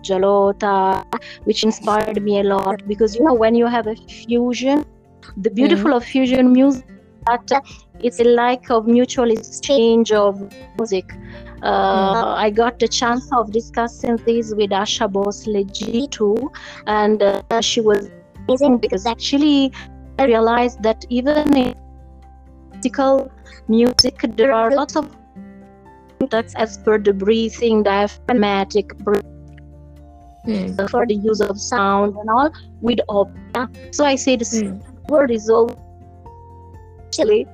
Jalota, 0.08 1.04
which 1.44 1.66
inspired 1.66 2.24
me 2.24 2.40
a 2.40 2.44
lot 2.44 2.88
because 2.88 3.14
you 3.14 3.26
know 3.26 3.34
when 3.34 3.56
you 3.56 3.66
have 3.66 3.88
a 3.88 3.96
fusion 3.96 4.86
the 5.38 5.50
beautiful 5.50 5.94
of 5.94 6.04
fusion 6.04 6.52
music 6.52 6.86
that 7.28 7.52
it's 8.00 8.20
like 8.20 8.70
of 8.70 8.88
mutual 8.88 9.32
exchange 9.32 10.12
of 10.12 10.40
music 10.78 11.14
uh, 11.64 12.34
I 12.38 12.50
got 12.52 12.80
the 12.80 12.88
chance 12.88 13.28
of 13.34 13.52
discussing 13.52 14.18
this 14.26 14.54
with 14.56 14.70
Asha 14.72 15.12
Bhosle 15.12 15.66
G 15.74 16.08
too 16.08 16.52
and 16.88 17.24
uh, 17.24 17.62
she 17.62 17.82
was 17.82 18.10
amazing 18.48 18.78
because 18.78 19.06
actually 19.06 19.72
I 20.20 20.26
realized 20.26 20.84
that 20.84 21.06
even 21.10 21.56
in 21.58 21.76
classical 22.72 23.32
music 23.68 24.20
there 24.36 24.54
are 24.54 24.72
lots 24.72 24.96
of 24.96 25.10
that's 26.30 26.56
as 26.56 26.78
per 26.78 26.98
the 26.98 27.14
breathing 27.14 27.84
diaphragmatic 27.84 28.98
breathing 29.00 29.22
Hmm. 30.46 30.76
for 30.90 31.06
the 31.08 31.16
use 31.16 31.42
of 31.42 31.60
sound 31.60 32.16
and 32.16 32.30
all 32.30 32.50
with 32.82 33.00
opera 33.10 33.68
so 33.92 34.06
i 34.06 34.16
say 34.16 34.36
the 34.36 34.46
Hmm. 34.46 34.78
Word 35.10 35.32
is 35.32 35.50
all 35.50 35.70
actually 37.06 37.46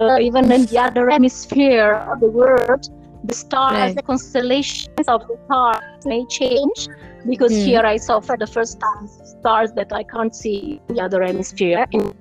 uh, 0.00 0.18
even 0.20 0.50
in 0.52 0.66
the 0.66 0.78
other 0.78 1.08
hemisphere 1.10 1.92
of 2.12 2.20
the 2.20 2.30
world 2.30 2.82
the 3.24 3.34
stars 3.34 3.94
Right. 3.94 3.94
the 3.94 4.02
constellations 4.02 5.06
of 5.08 5.20
the 5.28 5.36
stars 5.46 6.02
may 6.04 6.24
change 6.26 6.88
because 7.28 7.54
Hmm. 7.54 7.62
here 7.62 7.82
i 7.84 7.96
saw 7.96 8.20
for 8.20 8.36
the 8.36 8.46
first 8.46 8.78
time 8.80 9.06
stars 9.08 9.70
that 9.76 9.92
i 9.92 10.02
can't 10.04 10.34
see 10.34 10.80
in 10.88 10.94
the 10.96 11.02
other 11.02 11.22
hemisphere 11.22 11.86
in 11.92 12.12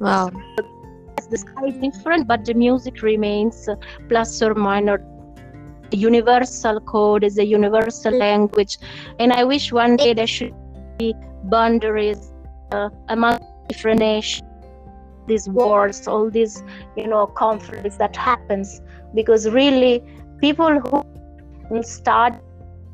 Wow. 0.00 0.30
the 1.30 1.38
sky 1.38 1.62
is 1.66 1.76
different, 1.78 2.26
but 2.28 2.44
the 2.44 2.54
music 2.54 3.02
remains 3.02 3.68
uh, 3.68 3.74
plus 4.08 4.42
or 4.42 4.54
minus 4.54 5.00
universal 5.92 6.80
code 6.80 7.24
is 7.24 7.38
a 7.38 7.44
universal 7.44 8.12
language 8.18 8.78
and 9.18 9.32
i 9.32 9.44
wish 9.44 9.72
one 9.72 9.96
day 9.96 10.12
there 10.14 10.26
should 10.26 10.52
be 10.98 11.14
boundaries 11.44 12.32
uh, 12.72 12.88
among 13.08 13.38
different 13.68 14.00
nations 14.00 14.46
these 15.26 15.48
wars 15.48 16.06
all 16.06 16.30
these 16.30 16.62
you 16.96 17.06
know 17.06 17.26
conflicts 17.26 17.96
that 17.96 18.16
happens. 18.16 18.80
Because 19.14 19.48
really 19.48 20.02
people 20.40 20.80
who 20.80 21.82
start 21.82 22.34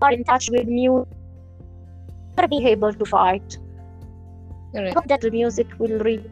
are 0.00 0.12
in 0.12 0.24
touch 0.24 0.48
with 0.50 0.66
music 0.66 1.08
are 2.38 2.48
be 2.48 2.64
able 2.66 2.92
to 2.92 3.04
fight. 3.04 3.58
Correct. 4.74 4.94
hope 4.94 5.06
that 5.08 5.20
the 5.20 5.30
music 5.30 5.66
will 5.78 5.98
reach 5.98 6.24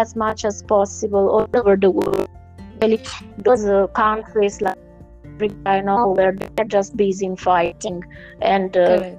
as 0.00 0.14
much 0.14 0.44
as 0.44 0.62
possible 0.62 1.30
all 1.30 1.48
over 1.54 1.76
the 1.76 1.90
world. 1.90 2.28
Really 2.82 3.00
those 3.38 3.64
uh, 3.64 3.86
countries 3.88 4.60
like 4.60 4.76
China 5.64 6.08
where 6.08 6.32
they're 6.32 6.66
just 6.66 6.96
busy 6.96 7.26
in 7.26 7.36
fighting 7.36 8.02
and 8.42 8.76
uh, 8.76 9.10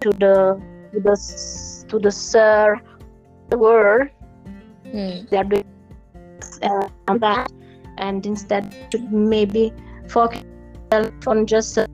to 0.00 0.10
the 0.10 0.60
to 0.92 1.00
the 1.00 1.16
to 1.88 1.98
the 1.98 2.10
sir 2.10 2.80
the 3.52 3.58
world 3.58 4.08
Hmm. 4.92 5.12
they're 5.30 5.44
doing 5.44 5.64
uh, 6.62 7.16
that 7.24 7.50
and 7.98 8.26
instead 8.26 8.74
maybe 9.10 9.72
focus 10.08 10.42
on 11.26 11.46
just 11.46 11.78
a 11.78 11.86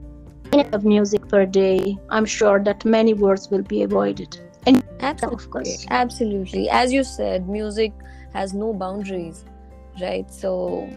minute 0.51 0.73
of 0.73 0.83
music 0.83 1.27
per 1.29 1.45
day 1.45 1.95
i'm 2.09 2.25
sure 2.25 2.59
that 2.69 2.83
many 2.83 3.13
words 3.13 3.47
will 3.51 3.63
be 3.73 3.83
avoided 3.83 4.37
and 4.65 4.83
Absolutely. 4.99 5.35
of 5.45 5.49
course 5.51 5.85
Absolutely. 5.89 6.69
As 6.69 6.91
you 6.91 7.03
said, 7.05 7.47
music 7.47 7.93
has 8.33 8.53
no 8.53 8.73
boundaries, 8.73 9.45
right? 10.01 10.29
So 10.29 10.89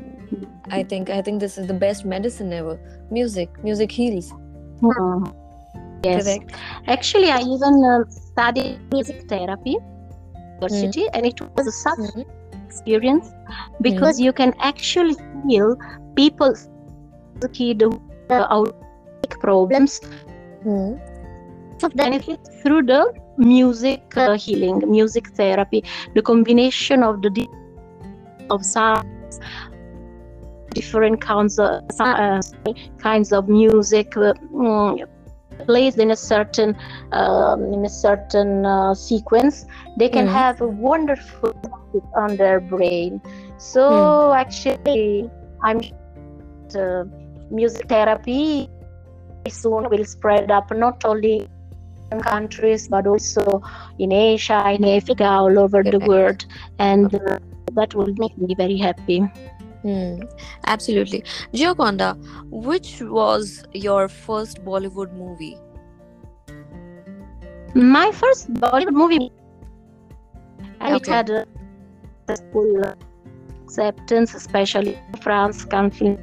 I 0.71 0.83
think 0.83 1.11
I 1.11 1.23
think 1.23 1.39
this 1.41 1.57
is 1.57 1.69
the 1.69 1.75
best 1.85 2.05
medicine 2.05 2.53
ever. 2.53 2.75
Music. 3.11 3.49
Music 3.63 3.93
heals. 3.93 4.33
Hmm. 4.81 5.25
yes 6.05 6.25
Correct. 6.25 6.57
actually 6.97 7.31
i 7.31 7.41
even 7.55 7.75
uh, 7.93 7.99
studied 8.15 8.81
music 8.93 9.19
therapy 9.33 9.77
university 10.63 11.07
and 11.15 11.27
it 11.27 11.41
was 11.57 11.67
a 11.67 11.73
such 11.73 11.99
Mhm. 11.99 12.25
experience 12.67 13.31
because 13.81 14.21
you 14.21 14.33
can 14.33 14.55
actually 14.61 15.17
feel 15.49 15.77
people's 16.17 16.69
kid 17.53 17.83
uh, 18.31 18.47
out 18.51 18.75
problems 19.41 20.01
Hmm. 20.63 20.95
of 21.83 21.93
benefit 21.95 22.39
through 22.63 22.83
the 22.83 23.13
music 23.39 24.03
uh, 24.17 24.35
healing 24.35 24.83
music 24.89 25.29
therapy 25.37 25.83
the 26.15 26.23
combination 26.23 27.03
of 27.03 27.23
the 27.23 27.47
of 28.51 28.65
sounds 28.65 29.41
different 30.75 31.21
kinds 31.21 31.59
of 31.59 31.81
uh, 32.01 32.41
kinds 32.99 33.33
of 33.33 33.49
music 33.49 34.17
uh, 34.17 34.33
mm, 34.55 35.05
placed 35.67 35.99
in 35.99 36.11
a 36.11 36.17
certain 36.17 36.75
um, 37.13 37.65
in 37.73 37.85
a 37.85 37.89
certain 37.91 38.67
uh, 38.67 38.95
sequence 38.95 39.65
they 39.97 40.09
can 40.09 40.27
Mhm. 40.27 40.39
have 40.39 40.61
a 40.61 40.69
wonderful 40.69 41.53
effect 41.69 42.07
on 42.17 42.37
their 42.37 42.61
brain. 42.61 43.21
So 43.59 44.33
actually 44.33 45.31
i'm 45.65 45.81
uh, 46.79 47.05
music 47.51 47.89
therapy 47.89 48.69
soon 49.49 49.89
will 49.91 50.05
spread 50.05 50.51
up 50.51 50.71
not 50.73 51.05
only 51.05 51.47
in 52.13 52.21
countries 52.21 52.89
but 52.89 53.07
also 53.07 53.61
in 53.99 54.13
asia 54.13 54.61
in 54.77 54.85
africa 54.85 55.25
all 55.25 55.59
over 55.59 55.83
the 55.85 56.01
world 56.01 56.45
and 56.79 57.15
uh, 57.15 57.39
that 57.77 57.95
will 57.95 58.15
make 58.19 58.37
me 58.39 58.55
very 58.57 58.79
happy 58.79 59.21
Hmm. 59.83 60.21
Absolutely. 60.67 61.25
Gioconda, 61.53 62.17
which 62.51 63.01
was 63.01 63.65
your 63.73 64.09
first 64.09 64.65
Bollywood 64.65 65.13
movie? 65.13 65.59
my 67.75 68.13
first 68.13 68.53
bollywood 68.55 68.93
movie 68.93 69.31
and 70.81 70.97
it 70.97 71.07
had 71.07 71.31
a 71.31 71.47
full 72.53 72.83
acceptance 73.65 74.35
especially 74.35 74.95
in 74.95 75.21
france 75.23 75.65
country 75.65 76.19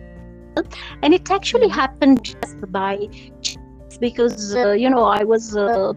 and 1.02 1.14
it 1.14 1.30
actually 1.32 1.68
happened 1.68 2.24
just 2.24 2.72
by 2.72 2.98
chance 3.42 3.98
because 4.00 4.56
uh, 4.56 4.72
you 4.72 4.90
know 4.90 5.04
i 5.06 5.24
was 5.24 5.56
uh, 5.56 5.94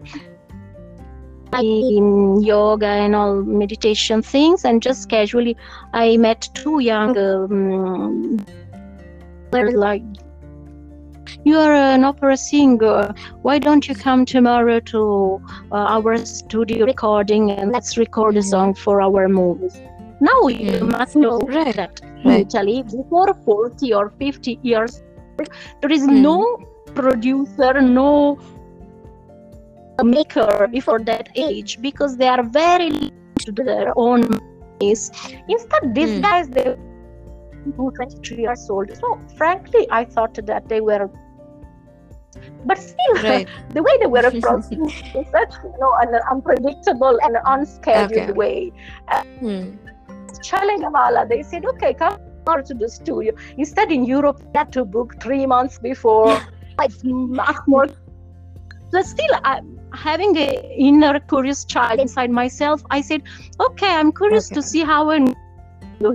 in 1.61 2.41
yoga 2.41 2.87
and 2.87 3.15
all 3.15 3.41
meditation 3.43 4.21
things 4.21 4.63
and 4.65 4.81
just 4.81 5.09
casually 5.09 5.55
i 5.93 6.17
met 6.17 6.49
two 6.53 6.79
young 6.79 7.17
um, 7.17 8.37
like 9.51 10.03
you 11.45 11.57
are 11.57 11.73
an 11.73 12.03
opera 12.03 12.35
singer 12.37 13.13
why 13.43 13.59
don't 13.59 13.87
you 13.87 13.95
come 13.95 14.25
tomorrow 14.25 14.79
to 14.79 15.39
uh, 15.71 15.75
our 15.95 16.17
studio 16.25 16.85
recording 16.85 17.51
and 17.51 17.71
let's 17.71 17.97
record 17.97 18.35
a 18.35 18.39
Mhm. 18.39 18.49
song 18.53 18.73
for 18.73 19.01
our 19.01 19.27
movies 19.27 19.81
now 20.21 20.39
you 20.47 20.71
Mm. 20.79 20.91
must 20.97 21.15
know 21.15 21.37
Right, 21.57 21.75
that 21.75 22.01
right. 22.25 22.45
italy 22.47 22.83
before 22.83 23.33
40 23.45 23.93
or 23.93 24.09
50 24.19 24.59
years 24.63 25.01
there 25.81 25.91
is 25.91 26.03
Mm. 26.07 26.21
no 26.29 26.37
producer 26.95 27.73
no 27.81 28.37
maker 30.01 30.67
before 30.71 30.99
that 30.99 31.29
age 31.35 31.79
because 31.81 32.17
they 32.17 32.27
are 32.27 32.43
very 32.43 32.89
to 33.45 33.51
their 33.51 33.91
own 33.95 34.21
ways. 34.81 35.11
instead 35.47 35.93
these 35.93 36.13
Mm. 36.13 36.21
guys 36.21 36.47
they 36.49 36.63
were 36.69 37.91
23 37.91 38.37
years 38.37 38.69
old 38.69 38.89
so 38.95 39.19
frankly 39.37 39.87
i 39.91 40.03
thought 40.03 40.33
that 40.45 40.67
they 40.67 40.81
were 40.81 41.09
but 42.65 42.77
still 42.77 43.13
Right. 43.23 43.47
the 43.69 43.83
way 43.83 43.95
they 43.99 44.07
were 44.07 44.25
approaching 44.31 44.81
was 45.13 45.27
such 45.31 45.53
you 45.63 45.73
know 45.79 45.93
an 46.01 46.19
unpredictable 46.31 47.19
and 47.23 47.37
unscheduled 47.45 48.29
Okay. 48.29 48.31
way 48.31 48.71
Hmm. 49.39 49.77
Chalengavala, 50.43 51.29
they 51.29 51.41
said, 51.43 51.65
okay, 51.65 51.93
come 51.93 52.17
to 52.65 52.73
the 52.73 52.89
studio. 52.89 53.33
Instead, 53.57 53.91
in 53.91 54.03
Europe, 54.03 54.37
you 54.41 54.49
had 54.55 54.71
to 54.73 54.83
book 54.83 55.15
three 55.21 55.45
months 55.45 55.79
before. 55.79 56.41
it's 56.81 57.01
much 57.03 57.55
more. 57.67 57.87
But 58.91 59.05
still, 59.05 59.33
I, 59.43 59.61
having 59.93 60.35
a 60.37 60.75
inner 60.77 61.19
curious 61.19 61.65
child 61.65 61.99
inside 61.99 62.31
myself, 62.31 62.83
I 62.89 63.01
said, 63.01 63.23
okay, 63.59 63.89
I'm 63.89 64.11
curious 64.11 64.47
Okay. 64.47 64.55
to 64.55 64.61
see 64.61 64.83
how 64.83 65.09
an 65.09 65.33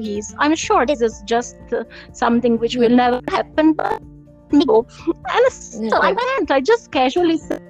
he 0.01 0.19
is. 0.19 0.35
I'm 0.38 0.55
sure 0.55 0.85
this 0.85 1.01
is 1.01 1.23
just 1.25 1.57
uh, 1.73 1.85
something 2.12 2.59
which 2.59 2.77
will 2.77 2.91
never 2.91 3.21
happen, 3.29 3.73
but. 3.73 4.03
And 4.51 5.53
so 5.53 5.99
I 5.99 6.12
went. 6.12 6.51
I 6.51 6.61
just 6.61 6.91
casually 6.91 7.37
said 7.37 7.62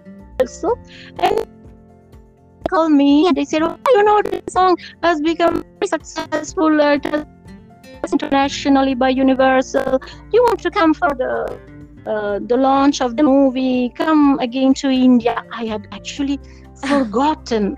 so, 0.47 0.77
and 1.18 1.38
they 1.38 2.68
called 2.68 2.92
me 2.92 3.27
and 3.27 3.37
they 3.37 3.44
said, 3.44 3.62
"Oh, 3.62 3.77
you 3.88 4.05
know, 4.05 4.23
this 4.23 4.42
song 4.51 4.77
has 5.03 5.21
become 5.21 5.64
very 5.81 5.88
successful. 5.88 6.81
Uh, 6.81 6.92
it 6.92 7.05
has 7.05 8.12
internationally 8.12 8.94
by 8.94 9.09
Universal. 9.09 10.01
You 10.33 10.42
want 10.44 10.61
to 10.61 10.71
come 10.71 10.94
for 10.94 11.09
the 11.09 11.61
uh, 12.09 12.38
the 12.42 12.57
launch 12.57 13.01
of 13.01 13.16
the 13.16 13.23
movie? 13.23 13.90
Come 13.90 14.38
again 14.40 14.75
to 14.75 14.88
India." 14.90 15.44
I 15.53 15.66
had 15.66 15.87
actually 15.92 16.40
forgotten 16.88 17.77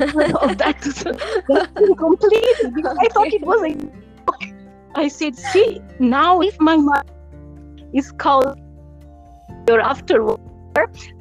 of 0.00 0.58
that, 0.58 0.80
that 1.48 1.94
completely 1.98 2.70
because 2.74 2.96
I 3.00 3.08
thought 3.08 3.32
it 3.32 3.42
was 3.42 3.62
a. 3.62 3.74
I 4.94 5.08
said, 5.08 5.36
"See, 5.36 5.80
now 5.98 6.40
if 6.40 6.60
my 6.60 6.76
mother 6.76 7.08
is 7.92 8.12
called 8.12 8.58
or 9.68 9.80
afterward, 9.80 10.40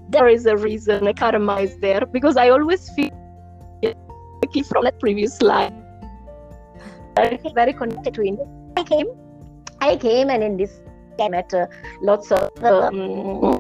there 0.09 0.27
is 0.27 0.45
a 0.45 0.57
reason 0.57 1.07
a 1.07 1.13
karma 1.13 1.61
is 1.61 1.77
there 1.79 2.05
because 2.05 2.37
I 2.37 2.49
always 2.49 2.89
feel 2.91 3.11
from 4.67 4.83
that 4.83 4.99
previous 4.99 5.41
life. 5.41 5.73
I 7.17 7.37
feel 7.37 7.53
very 7.53 7.73
connected 7.73 8.13
to 8.15 8.23
India. 8.23 8.45
I 8.77 8.83
came, 8.83 9.07
I 9.81 9.95
came, 9.95 10.29
and 10.29 10.43
in 10.43 10.57
this 10.57 10.81
I 11.21 11.29
met 11.29 11.53
uh, 11.53 11.67
lots 12.01 12.31
of 12.31 12.49
um, 12.63 13.59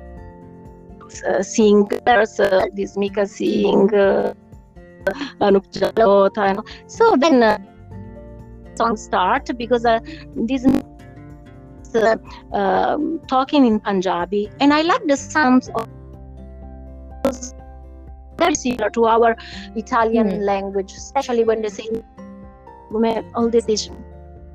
uh, 1.27 1.41
singers, 1.41 2.39
uh, 2.39 2.65
this 2.73 2.97
Mika 2.97 3.25
Singh, 3.25 3.93
uh, 3.93 4.33
Anup 5.41 5.65
Jalota, 5.71 6.63
so 6.87 7.15
then 7.15 7.43
uh, 7.43 7.57
song 8.77 8.95
start 8.97 9.49
because 9.57 9.85
uh, 9.85 9.99
this 10.35 10.65
uh, 11.95 12.17
um, 12.53 13.19
talking 13.27 13.65
in 13.65 13.79
Punjabi, 13.79 14.49
and 14.59 14.73
I 14.73 14.81
like 14.81 15.01
the 15.07 15.17
sounds 15.17 15.69
of 15.69 15.87
very 18.37 18.55
similar 18.55 18.89
to 18.91 19.05
our 19.05 19.35
Italian 19.75 20.29
Hmm. 20.29 20.41
language, 20.51 20.93
especially 20.93 21.43
when 21.43 21.61
they 21.61 21.69
say 21.69 21.87
all 23.35 23.49
these 23.49 23.65
these- 23.65 23.89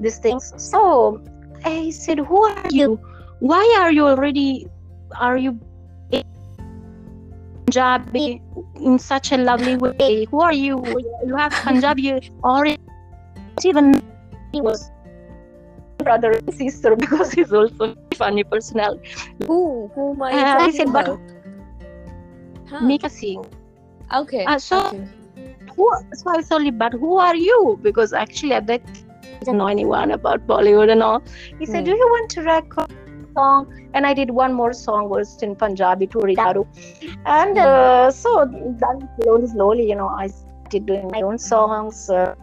these 0.01 0.19
things. 0.19 0.53
So 0.57 1.21
I 1.65 1.91
said, 1.91 2.19
"Who 2.19 2.43
are 2.45 2.71
you? 2.71 3.01
Why 3.41 3.65
are 3.81 3.91
you 3.93 4.07
already? 4.07 4.67
Are 5.19 5.37
you 5.37 5.59
Punjabi 7.67 8.43
in 8.81 8.99
such 8.99 9.33
a 9.33 9.37
lovely 9.37 9.77
way? 9.77 10.27
Who 10.31 10.41
are 10.41 10.53
you? 10.53 10.83
You 11.27 11.37
have 11.37 11.53
Punjabi 11.53 12.31
origin." 12.43 12.81
Even 13.65 14.03
he 14.53 14.61
was 14.61 14.91
brother 15.99 16.33
and 16.33 16.55
sister 16.55 16.95
because 16.97 17.33
he's 17.33 17.53
also 17.53 17.95
a 17.95 18.15
funny 18.17 18.45
personality. 18.45 19.09
Who? 19.47 19.91
Who 19.95 20.13
am 20.15 20.23
I 20.23 20.33
Uh, 20.33 20.43
talking 20.43 20.67
listen, 20.67 20.93
but- 20.93 21.09
about? 21.09 21.21
Huh. 22.71 22.81
Mika 22.81 23.09
Singh. 23.09 23.45
Okay. 24.13 24.45
Uh, 24.45 24.59
so- 24.59 24.87
okay. 24.89 25.09
Who, 25.77 25.91
so 26.15 26.31
I 26.31 26.71
but 26.71 26.93
who 26.93 27.17
are 27.17 27.35
you? 27.35 27.79
Because 27.83 28.13
actually 28.13 28.53
at 28.53 28.67
that 28.69 28.83
didn't 29.45 29.59
know 29.63 29.71
anyone 29.77 30.13
about 30.17 30.47
Bollywood 30.47 30.91
and 30.91 31.03
all. 31.03 31.23
He 31.59 31.67
said, 31.67 31.81
Hmm. 31.81 31.91
Do 31.91 31.97
you 32.03 32.09
want 32.15 32.31
to 32.37 32.43
record 32.43 32.91
a 32.93 33.33
song? 33.39 33.67
And 33.95 34.07
I 34.07 34.15
did 34.15 34.31
one 34.31 34.53
more 34.53 34.73
song 34.73 35.09
was 35.09 35.37
in 35.49 35.55
Punjabi 35.65 36.09
to 36.15 36.19
Ridaru. 36.19 36.65
And 37.27 37.59
Hmm. 37.59 37.67
uh, 37.67 38.11
so 38.11 38.47
then 38.85 39.09
slowly, 39.21 39.47
slowly, 39.47 39.89
you 39.89 39.97
know, 40.03 40.09
I 40.09 40.27
started 40.29 40.87
doing 40.87 41.11
my 41.13 41.23
own 41.23 41.39
songs. 41.39 42.09
Uh, 42.11 42.35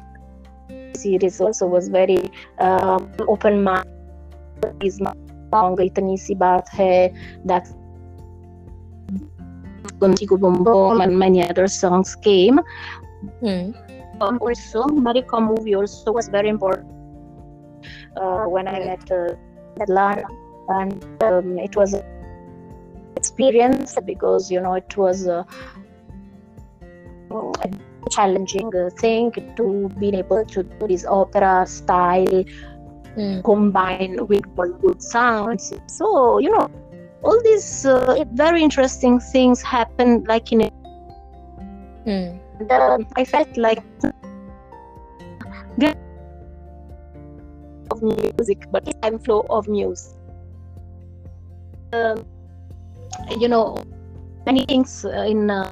series 0.95 1.41
also 1.41 1.67
was 1.67 1.89
very 1.89 2.31
um, 2.59 3.11
open 3.27 3.63
mind. 3.63 3.87
Is 4.89 5.01
my 5.01 5.13
song 5.51 5.77
Itani 5.77 6.17
Si 6.17 6.35
Baat 6.35 6.67
Hai, 6.69 7.11
Ko 10.01 10.37
Bum 10.37 10.63
Bum 10.63 11.01
and 11.01 11.17
many 11.17 11.47
other 11.47 11.67
songs 11.67 12.15
came. 12.15 12.59
Hmm. 13.41 13.71
Um, 14.21 14.37
also, 14.41 14.83
America 14.83 15.41
movie 15.41 15.75
also 15.75 16.11
was 16.11 16.29
very 16.29 16.49
important 16.49 16.87
uh, 18.15 18.45
when 18.45 18.67
I 18.67 18.79
met 18.79 19.11
uh, 19.11 19.35
Atlanta, 19.81 20.23
and 20.69 21.23
um, 21.23 21.57
it 21.57 21.75
was 21.75 21.93
an 21.93 22.03
experience 23.15 23.97
because 24.05 24.51
you 24.51 24.61
know 24.61 24.73
it 24.75 24.95
was 24.95 25.27
uh, 25.27 25.43
a 27.31 27.69
challenging 28.11 28.71
uh, 28.75 28.89
thing 28.97 29.31
to 29.55 29.89
be 29.99 30.15
able 30.15 30.45
to 30.45 30.63
do 30.63 30.87
this 30.87 31.05
opera 31.05 31.65
style 31.67 32.43
Hmm. 33.15 33.41
combined 33.41 34.21
with 34.29 34.43
Bollywood 34.55 35.01
sounds. 35.01 35.73
So 35.87 36.39
you 36.39 36.49
know, 36.49 36.69
all 37.23 37.41
these 37.43 37.85
uh, 37.85 38.23
very 38.33 38.63
interesting 38.63 39.19
things 39.19 39.61
happen 39.61 40.23
like 40.27 40.51
in. 40.53 40.61
Hmm. 42.05 42.09
And, 42.09 42.40
uh, 42.69 42.97
I 43.15 43.23
felt 43.25 43.55
like 43.57 43.81
the 45.77 45.95
of 47.91 48.01
music, 48.03 48.65
but 48.71 48.83
time 49.01 49.19
flow 49.19 49.45
of 49.49 49.67
music. 49.67 50.17
Um, 51.93 52.25
you 53.39 53.47
know, 53.47 53.77
many 54.45 54.65
things 54.65 55.05
uh, 55.05 55.25
in 55.27 55.49
uh, 55.49 55.71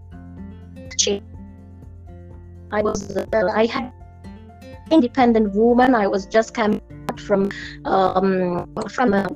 change. 0.97 1.23
I 2.71 2.81
was 2.81 3.15
uh, 3.15 3.25
I 3.53 3.65
had 3.65 3.91
independent 4.91 5.53
woman. 5.53 5.95
I 5.95 6.07
was 6.07 6.25
just 6.25 6.53
coming 6.53 6.81
out 7.09 7.19
from 7.19 7.49
um, 7.85 8.67
from 8.89 9.13
a, 9.13 9.27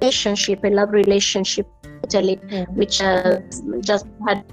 relationship, 0.00 0.64
a 0.64 0.70
love 0.70 0.90
relationship, 0.92 1.66
Italy, 2.04 2.38
Hmm. 2.50 2.64
which 2.76 3.00
uh, 3.02 3.40
just 3.80 4.06
had. 4.26 4.44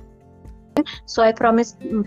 So 1.06 1.24
I 1.24 1.32
promised 1.32 1.80
mm, 1.80 2.04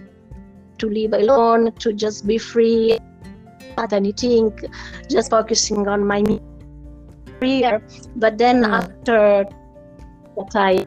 to 0.79 0.88
live 0.88 1.12
alone, 1.12 1.73
to 1.81 1.93
just 1.93 2.27
be 2.27 2.38
free, 2.38 2.99
not 3.79 3.93
anything, 3.93 4.53
just 5.11 5.31
focusing 5.31 5.88
on 5.88 6.07
my 6.07 6.23
career. 7.41 7.81
But 8.17 8.38
then 8.38 8.62
Mm. 8.64 8.73
after 8.73 9.45
that, 10.37 10.53
I 10.55 10.85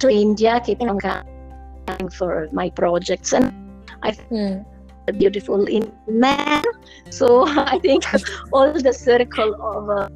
to 0.00 0.08
India, 0.08 0.60
keeping 0.64 0.88
on 0.90 0.98
going 0.98 2.08
for 2.10 2.48
my 2.52 2.70
projects, 2.70 3.32
and 3.32 3.50
Hmm. 4.30 4.62
a 5.08 5.12
beautiful 5.12 5.64
in 5.66 5.92
man. 6.06 6.62
So 7.10 7.44
I 7.46 7.78
think 7.78 8.04
all 8.52 8.72
the 8.72 8.92
circle 8.92 9.54
of 9.60 9.90
uh, 9.90 10.08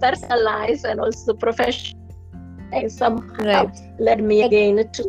personal 0.00 0.44
life 0.44 0.84
and 0.84 1.00
also 1.00 1.34
professional 1.34 1.92
somehow 2.88 3.66
Right. 3.66 3.74
led 3.98 4.22
me 4.22 4.42
again 4.42 4.76
to 4.92 5.02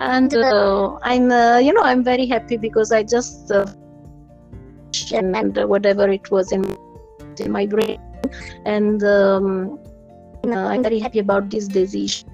and 0.00 0.34
uh, 0.34 0.98
i'm 1.02 1.30
uh, 1.30 1.58
you 1.58 1.72
know 1.72 1.82
i'm 1.82 2.04
very 2.04 2.26
happy 2.26 2.56
because 2.56 2.92
i 2.92 3.02
just 3.02 3.50
uh, 3.50 3.66
and 5.12 5.58
uh, 5.58 5.66
whatever 5.66 6.08
it 6.08 6.30
was 6.30 6.52
in, 6.52 6.76
in 7.38 7.52
my 7.52 7.66
brain. 7.66 8.00
And 8.64 9.02
um, 9.04 9.78
you 10.44 10.50
know, 10.50 10.66
i'm 10.66 10.82
very 10.82 10.98
happy 10.98 11.18
about 11.18 11.50
this 11.50 11.68
decision. 11.68 12.28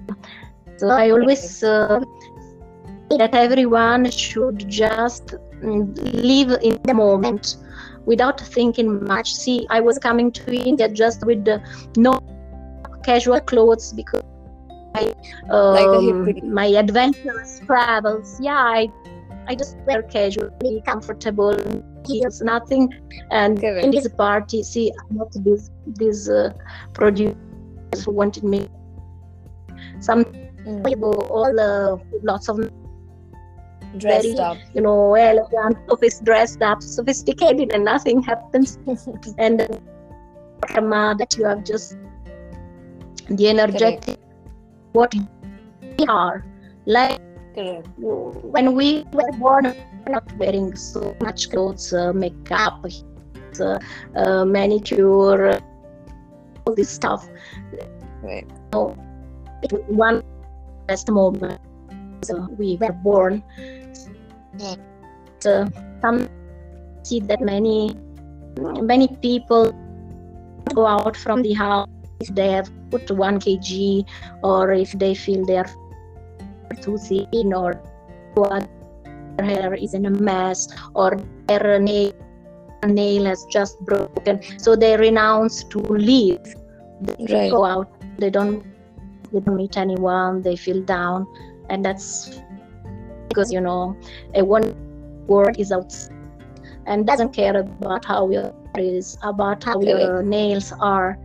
So 0.77 0.89
i 0.89 1.11
always 1.11 1.63
uh, 1.63 2.01
that 3.17 3.35
everyone 3.35 4.09
should 4.09 4.67
just 4.67 5.35
mm, 5.61 5.95
live 6.13 6.59
in 6.61 6.79
the 6.83 6.93
moment 6.93 7.57
without 8.05 8.39
thinking 8.39 9.03
much. 9.05 9.33
See 9.33 9.67
i 9.69 9.79
was 9.79 9.99
coming 9.99 10.31
to 10.31 10.55
india 10.55 10.89
just 10.89 11.25
with 11.25 11.45
the 11.45 11.61
no 11.97 12.19
casual 13.03 13.39
clothes 13.39 13.93
because 13.93 14.23
Like 14.95 15.15
a 15.49 15.55
um, 15.55 16.25
hippie. 16.25 16.43
my 16.43 16.67
adventurous 16.67 17.59
travels 17.65 18.39
yeah 18.39 18.57
i 18.57 18.87
i 19.47 19.55
just 19.55 19.77
wear 19.87 20.03
casually 20.03 20.81
comfortable 20.85 21.57
heels 22.07 22.41
nothing 22.41 22.93
and 23.31 23.59
Correct. 23.59 23.85
in 23.85 23.91
this 23.91 24.07
party 24.07 24.61
see 24.63 24.91
met 25.09 25.31
this 25.43 25.71
this 25.85 26.29
uh, 26.29 26.53
producer 26.93 27.35
who 28.05 28.11
wanted 28.11 28.43
me 28.43 28.67
some 29.99 30.25
people 30.85 31.13
all 31.29 31.59
uh, 31.59 31.97
lots 32.23 32.47
of 32.49 32.59
Dressed 33.97 34.27
Very- 34.27 34.39
up. 34.39 34.57
you 34.73 34.81
know 34.81 35.13
elegant 35.13 35.77
office 35.89 36.19
dressed 36.19 36.61
up 36.61 36.81
sophisticated 36.81 37.73
and 37.73 37.85
nothing 37.85 38.23
happens 38.23 38.77
and 39.37 39.59
the 39.59 39.81
karma 40.67 41.15
that 41.19 41.37
you 41.37 41.45
have 41.45 41.63
just 41.63 41.97
the 43.29 43.49
energetic 43.49 44.17
what 44.93 45.13
we 45.13 46.05
are 46.07 46.45
like 46.85 47.19
Correct. 47.55 47.87
when 47.97 48.73
we 48.73 49.05
were 49.13 49.31
born 49.37 49.65
we're 50.05 50.13
not 50.13 50.37
wearing 50.37 50.75
so 50.75 51.15
much 51.21 51.49
clothes 51.51 51.93
uh, 51.93 52.11
makeup 52.13 52.83
uh, 53.59 53.77
uh, 54.15 54.45
manicure 54.45 55.59
all 56.65 56.75
this 56.75 56.89
stuff 56.89 57.27
Right. 58.23 58.47
was 58.71 58.95
one 59.87 60.23
best 60.87 61.11
moment 61.11 61.59
so 62.23 62.47
we 62.57 62.77
were 62.79 62.93
born 63.03 63.43
uh, 65.45 65.65
some 66.01 66.27
see 67.03 67.19
that 67.19 67.41
many 67.41 67.95
many 68.81 69.07
people 69.21 69.73
go 70.73 70.85
out 70.87 71.17
from 71.17 71.41
the 71.43 71.53
house 71.53 71.87
they 72.31 72.49
have 72.51 72.71
put 72.93 73.11
one 73.11 73.39
kg 73.39 74.05
or 74.43 74.71
if 74.73 74.91
they 75.03 75.13
feel 75.15 75.45
they're 75.45 75.69
too 76.81 76.97
thin 76.97 77.53
or 77.53 77.73
what 78.35 78.67
their 79.37 79.45
hair 79.45 79.73
is 79.73 79.93
in 79.93 80.05
a 80.05 80.09
mess 80.09 80.67
or 80.95 81.17
their 81.47 81.79
nail 81.79 82.11
nail 82.85 83.25
has 83.25 83.45
just 83.51 83.79
broken. 83.85 84.39
So 84.59 84.75
they 84.75 84.97
renounce 84.97 85.63
to 85.75 85.79
live 85.79 86.55
they 87.19 87.35
Right. 87.35 87.51
go 87.51 87.65
out. 87.65 87.89
They 88.19 88.29
don't 88.29 88.63
they 89.31 89.39
don't 89.39 89.55
meet 89.57 89.77
anyone. 89.77 90.41
They 90.41 90.55
feel 90.55 90.81
down. 90.83 91.27
And 91.69 91.83
that's 91.85 92.39
because 93.29 93.51
you 93.51 93.61
know 93.61 93.95
a 94.35 94.43
one 94.43 94.75
word 95.27 95.59
is 95.59 95.71
outside 95.71 96.15
and 96.85 97.07
doesn't 97.07 97.33
care 97.33 97.55
about 97.57 98.05
how 98.05 98.29
your 98.29 98.53
is 98.77 99.17
about 99.23 99.63
how 99.63 99.81
your 99.81 100.23
nails 100.23 100.73
are 100.79 101.17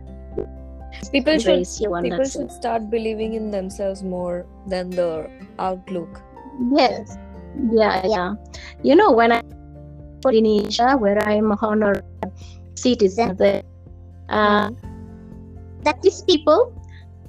People 1.11 1.39
should 1.39 1.63
Embrace 1.63 1.79
you 1.81 1.93
and 1.95 2.03
people 2.03 2.25
should 2.25 2.51
start 2.51 2.89
believing 2.89 3.33
in 3.33 3.49
themselves 3.51 4.03
more 4.03 4.45
than 4.67 4.89
the 4.91 5.29
outlook. 5.57 6.21
yes 6.75 7.17
yeah 7.71 8.05
yeah 8.05 8.29
you 8.83 8.95
know 8.95 9.11
when 9.11 9.31
i 9.31 9.39
for 10.21 10.31
indonesia 10.31 10.95
where 10.99 11.17
i'm 11.27 11.51
honored 11.63 12.03
citizen 12.75 13.35
there 13.39 13.63
uh, 14.29 14.69
that 15.87 15.95
these 16.03 16.21
people 16.27 16.59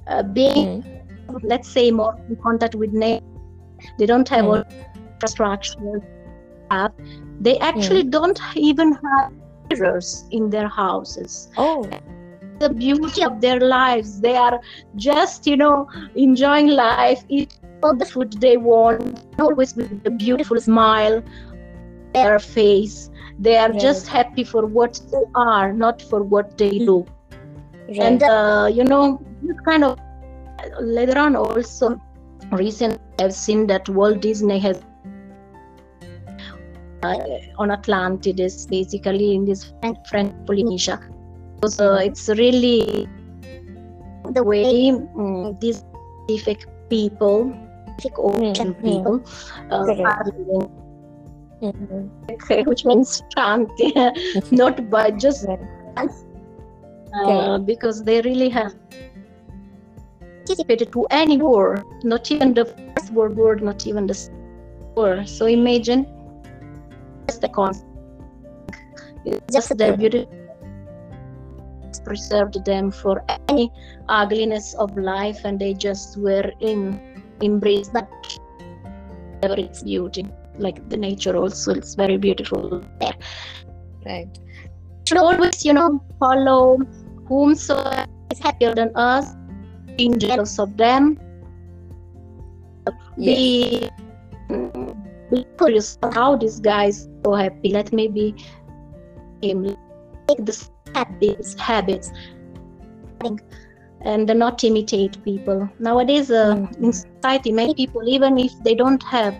uh, 0.07 0.23
being 0.23 0.83
Hmm. 1.29 1.37
let's 1.47 1.69
say 1.71 1.91
more 1.91 2.13
in 2.29 2.35
contact 2.43 2.75
with 2.75 2.91
nature 2.91 3.23
they 3.97 4.05
don't 4.05 4.27
have 4.29 4.45
Mm. 4.45 4.51
all 4.51 4.63
infrastructure 5.15 5.97
have 6.71 6.91
they 7.39 7.55
actually 7.59 8.03
don't 8.03 8.39
even 8.55 8.91
have 8.93 9.31
mirrors 9.71 10.25
in 10.31 10.49
their 10.49 10.67
houses 10.67 11.47
Oh, 11.57 11.81
the 12.63 12.69
beauty 12.69 13.23
of 13.23 13.39
their 13.41 13.59
lives 13.59 14.19
they 14.25 14.35
are 14.35 14.59
just 14.95 15.47
you 15.51 15.57
know 15.57 15.87
enjoying 16.15 16.67
life 16.67 17.23
eat 17.29 17.57
all 17.83 17.95
the 17.95 18.09
food 18.13 18.33
they 18.45 18.57
want 18.57 19.25
always 19.39 19.75
with 19.75 20.11
a 20.11 20.11
beautiful 20.11 20.59
smile 20.67 21.23
their 22.13 22.37
face 22.39 23.09
they 23.39 23.57
are 23.57 23.71
just 23.87 24.07
happy 24.07 24.43
for 24.43 24.65
what 24.65 25.01
they 25.11 25.23
are 25.35 25.73
not 25.73 26.01
for 26.01 26.21
what 26.35 26.57
they 26.57 26.71
do 26.77 27.05
right. 27.87 27.99
and 27.99 28.23
uh, 28.23 28.69
you 28.71 28.83
know 28.83 29.03
kind 29.65 29.83
of 29.83 29.97
later 30.99 31.17
on 31.17 31.35
also 31.35 31.99
recently 32.51 33.25
i've 33.25 33.33
seen 33.33 33.65
that 33.65 33.89
walt 33.89 34.21
disney 34.21 34.59
has 34.59 34.83
uh, 37.03 37.15
on 37.57 37.71
Atlantis, 37.71 38.65
basically 38.65 39.35
in 39.35 39.45
this 39.45 39.73
French 40.09 40.33
Polynesia. 40.45 40.99
So 41.67 41.95
it's 41.95 42.27
really 42.29 43.07
the 44.33 44.43
way 44.43 44.89
um, 44.91 45.57
these 45.61 45.83
Pacific 46.27 46.65
people, 46.89 47.53
Pacific 47.97 48.17
Ocean 48.19 48.73
Mhm. 48.73 48.83
people, 48.83 49.21
uh, 49.69 49.85
Correct. 49.85 50.01
are 50.01 50.25
living, 50.37 50.69
Mhm. 51.61 52.09
okay, 52.31 52.63
which 52.69 52.85
means 52.85 53.21
shanti, 53.35 53.93
not 54.51 54.89
by 54.89 55.11
just 55.11 55.47
uh, 55.47 56.07
Okay. 57.27 57.63
because 57.65 58.03
they 58.03 58.21
really 58.21 58.49
have 58.49 58.73
participated 60.45 60.91
to 60.93 61.05
any 61.11 61.37
war, 61.37 61.83
not 62.03 62.31
even 62.31 62.53
the 62.53 62.65
First 62.65 63.11
World 63.13 63.37
War, 63.37 63.55
not 63.55 63.85
even 63.87 64.07
the 64.07 64.13
Second 64.15 64.95
War. 64.95 65.25
So 65.25 65.45
imagine 65.45 66.05
just 67.29 67.41
the 67.41 67.49
concept. 67.49 67.87
Just 69.51 69.77
the 69.77 69.95
preserved 72.03 72.63
them 72.65 72.91
for 72.91 73.23
any 73.49 73.71
ugliness 74.09 74.73
of 74.75 74.97
life, 74.97 75.39
and 75.45 75.59
they 75.59 75.73
just 75.73 76.17
were 76.17 76.51
in 76.59 76.99
embrace 77.41 77.89
that 77.89 78.09
whatever 79.41 79.61
its 79.61 79.83
beauty. 79.83 80.25
Like 80.57 80.89
the 80.89 80.97
nature 80.97 81.35
also, 81.35 81.73
it's 81.73 81.95
very 81.95 82.17
beautiful 82.17 82.83
there. 82.99 83.13
Right. 84.05 84.29
should 85.07 85.17
always, 85.17 85.65
you 85.65 85.73
know, 85.73 86.03
follow 86.19 86.77
whomsoever 87.27 88.05
is 88.31 88.39
happier 88.39 88.75
than 88.75 88.91
us, 88.95 89.35
being 89.97 90.19
jealous 90.19 90.59
of 90.59 90.77
them, 90.77 91.17
Yes. 93.17 93.37
be, 93.37 93.89
be 95.29 95.45
curious 95.57 95.97
how 96.13 96.35
this 96.35 96.59
guy 96.59 96.85
is 96.85 97.07
so 97.23 97.33
happy. 97.33 97.69
Let 97.69 97.93
me 97.93 98.07
be 98.07 98.35
him. 99.41 99.75
Take 100.27 100.45
the 100.93 100.99
habits, 100.99 101.59
habits, 101.59 102.11
and 104.01 104.27
not 104.35 104.63
imitate 104.63 105.23
people. 105.23 105.69
Nowadays, 105.79 106.31
uh, 106.31 106.55
Mhm. 106.55 106.83
in 106.83 106.93
society, 106.93 107.51
many 107.51 107.75
people, 107.75 108.07
even 108.07 108.37
if 108.37 108.51
they 108.63 108.75
don't 108.75 109.03
have 109.03 109.35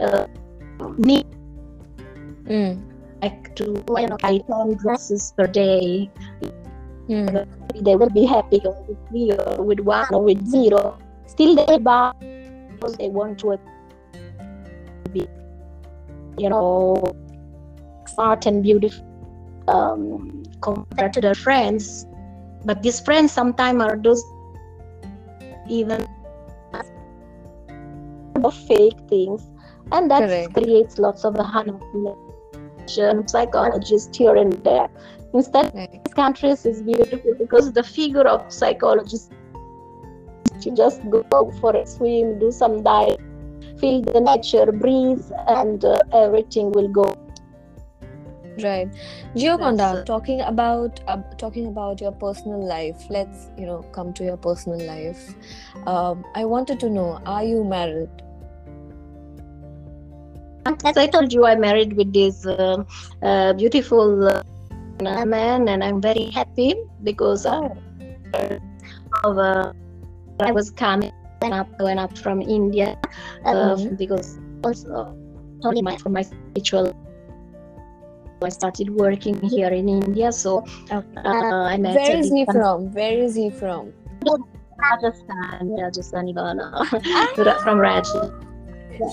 uh, 0.00 0.26
need 0.98 1.26
Mm. 2.46 2.80
like 3.22 3.54
to 3.56 3.64
you 3.98 4.06
know, 4.06 4.16
buy 4.22 4.38
10 4.38 4.74
dresses 4.76 5.32
per 5.36 5.46
day, 5.46 6.10
Mm. 7.08 7.46
they 7.84 7.96
will 7.96 8.10
be 8.10 8.24
happy 8.24 8.60
with 8.64 8.98
three 9.08 9.32
or 9.32 9.62
with 9.62 9.80
one 9.80 10.06
or 10.12 10.22
with 10.22 10.46
zero. 10.46 10.98
Still, 11.26 11.54
they 11.54 11.78
buy 11.78 12.12
because 12.70 12.96
they 12.96 13.08
want 13.08 13.38
to 13.40 13.58
be, 15.12 15.26
you 16.38 16.48
know, 16.48 16.96
smart 18.06 18.46
and 18.46 18.62
beautiful 18.62 19.09
um, 19.70 20.42
compared 20.62 21.12
to 21.14 21.20
their 21.20 21.34
friends. 21.34 22.06
But 22.64 22.82
these 22.82 23.00
friends 23.00 23.32
sometimes 23.32 23.82
are 23.82 23.96
those 24.02 24.22
even 25.68 26.04
of 28.44 28.54
fake 28.54 28.98
things, 29.08 29.50
and 29.92 30.10
that 30.10 30.26
Correct. 30.26 30.54
creates 30.54 30.98
lots 30.98 31.24
of 31.24 31.34
manipulation, 31.34 33.26
psychologists 33.28 34.16
here 34.16 34.36
and 34.36 34.52
there. 34.64 34.88
Instead, 35.34 35.70
Right. 35.74 36.00
these 36.04 36.14
countries 36.14 36.64
is 36.66 36.82
beautiful 36.82 37.34
because 37.38 37.72
the 37.72 37.82
figure 37.82 38.26
of 38.26 38.42
psychologists 38.52 39.30
to 40.62 40.70
just 40.74 41.00
go 41.10 41.22
for 41.60 41.74
a 41.76 41.86
swim, 41.86 42.38
do 42.38 42.50
some 42.50 42.82
dive, 42.82 43.16
feel 43.78 44.02
the 44.02 44.20
nature, 44.20 44.72
breathe, 44.72 45.24
and 45.48 45.84
uh, 45.84 45.98
everything 46.12 46.72
will 46.72 46.88
go. 46.88 47.19
Right. 48.62 48.88
Uh, 49.80 50.04
talking 50.04 50.40
about 50.40 51.00
uh, 51.08 51.18
talking 51.38 51.66
about 51.66 52.00
your 52.00 52.12
personal 52.12 52.62
life. 52.66 53.06
Let's 53.10 53.48
you 53.56 53.66
know 53.66 53.82
come 53.92 54.12
to 54.14 54.24
your 54.24 54.36
personal 54.36 54.80
life. 54.86 55.34
Um, 55.86 56.24
I 56.34 56.44
wanted 56.44 56.80
to 56.80 56.90
know: 56.90 57.20
Are 57.26 57.44
you 57.44 57.64
married? 57.64 58.10
As 60.84 60.96
I 60.96 61.06
told 61.06 61.32
you, 61.32 61.46
I 61.46 61.56
married 61.56 61.94
with 61.94 62.12
this 62.12 62.46
uh, 62.46 62.84
uh, 63.22 63.52
beautiful 63.54 64.28
uh, 64.28 65.24
man, 65.24 65.68
and 65.68 65.82
I'm 65.82 66.00
very 66.00 66.30
happy 66.30 66.74
because 67.02 67.46
uh, 67.46 67.68
of 69.24 69.38
uh, 69.38 69.72
I 70.40 70.52
was 70.52 70.70
coming 70.70 71.12
up, 71.42 71.68
going 71.78 71.98
up 71.98 72.16
from 72.18 72.42
India 72.42 72.96
uh, 73.44 73.74
Mhm. 73.76 73.96
because 73.96 74.38
also 74.64 75.16
only 75.64 75.82
my 75.82 75.96
for 75.96 76.10
my 76.10 76.22
spiritual. 76.22 76.92
I 78.42 78.48
started 78.48 78.88
working 78.90 79.38
here 79.48 79.68
in 79.68 79.88
India, 79.88 80.32
so 80.32 80.64
uh, 80.90 81.02
I 81.24 81.76
met 81.76 81.94
Where 81.94 82.16
is 82.16 82.30
he 82.30 82.46
from? 82.46 82.90
Where 82.92 83.12
is 83.18 83.34
he 83.34 83.50
from? 83.50 83.92
Rajasthan, 84.78 85.76
Rajasthan, 85.76 86.26
Ivana, 86.28 87.60
from 87.62 87.78
Rajasthan. 87.78 88.32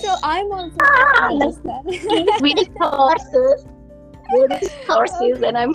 So 0.00 0.14
I'm 0.22 0.50
also 0.50 0.76
Ah, 0.80 1.28
from 1.28 1.38
Rajasthan. 1.40 1.82
with 2.40 2.68
horses, 2.80 3.66
with 4.32 4.62
horses, 4.86 5.42
and 5.42 5.58
I'm 5.58 5.74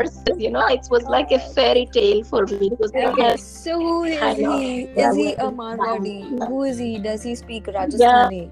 horses. 0.00 0.24
You 0.38 0.50
know, 0.50 0.66
it 0.68 0.86
was 0.90 1.02
like 1.04 1.30
a 1.30 1.38
fairy 1.38 1.86
tale 1.92 2.24
for 2.24 2.46
me 2.46 2.70
Okay, 2.80 3.36
so 3.36 3.78
who 3.78 4.04
is 4.04 4.22
I 4.22 4.32
know. 4.34 4.58
he? 4.58 4.88
Yeah, 4.96 5.10
Is 5.10 5.16
he 5.16 5.32
a 5.34 5.50
Marwadi? 5.50 6.48
Who 6.48 6.62
is 6.62 6.78
he? 6.78 6.98
Does 6.98 7.22
he 7.22 7.34
speak 7.34 7.66
Rajasthani? 7.66 8.50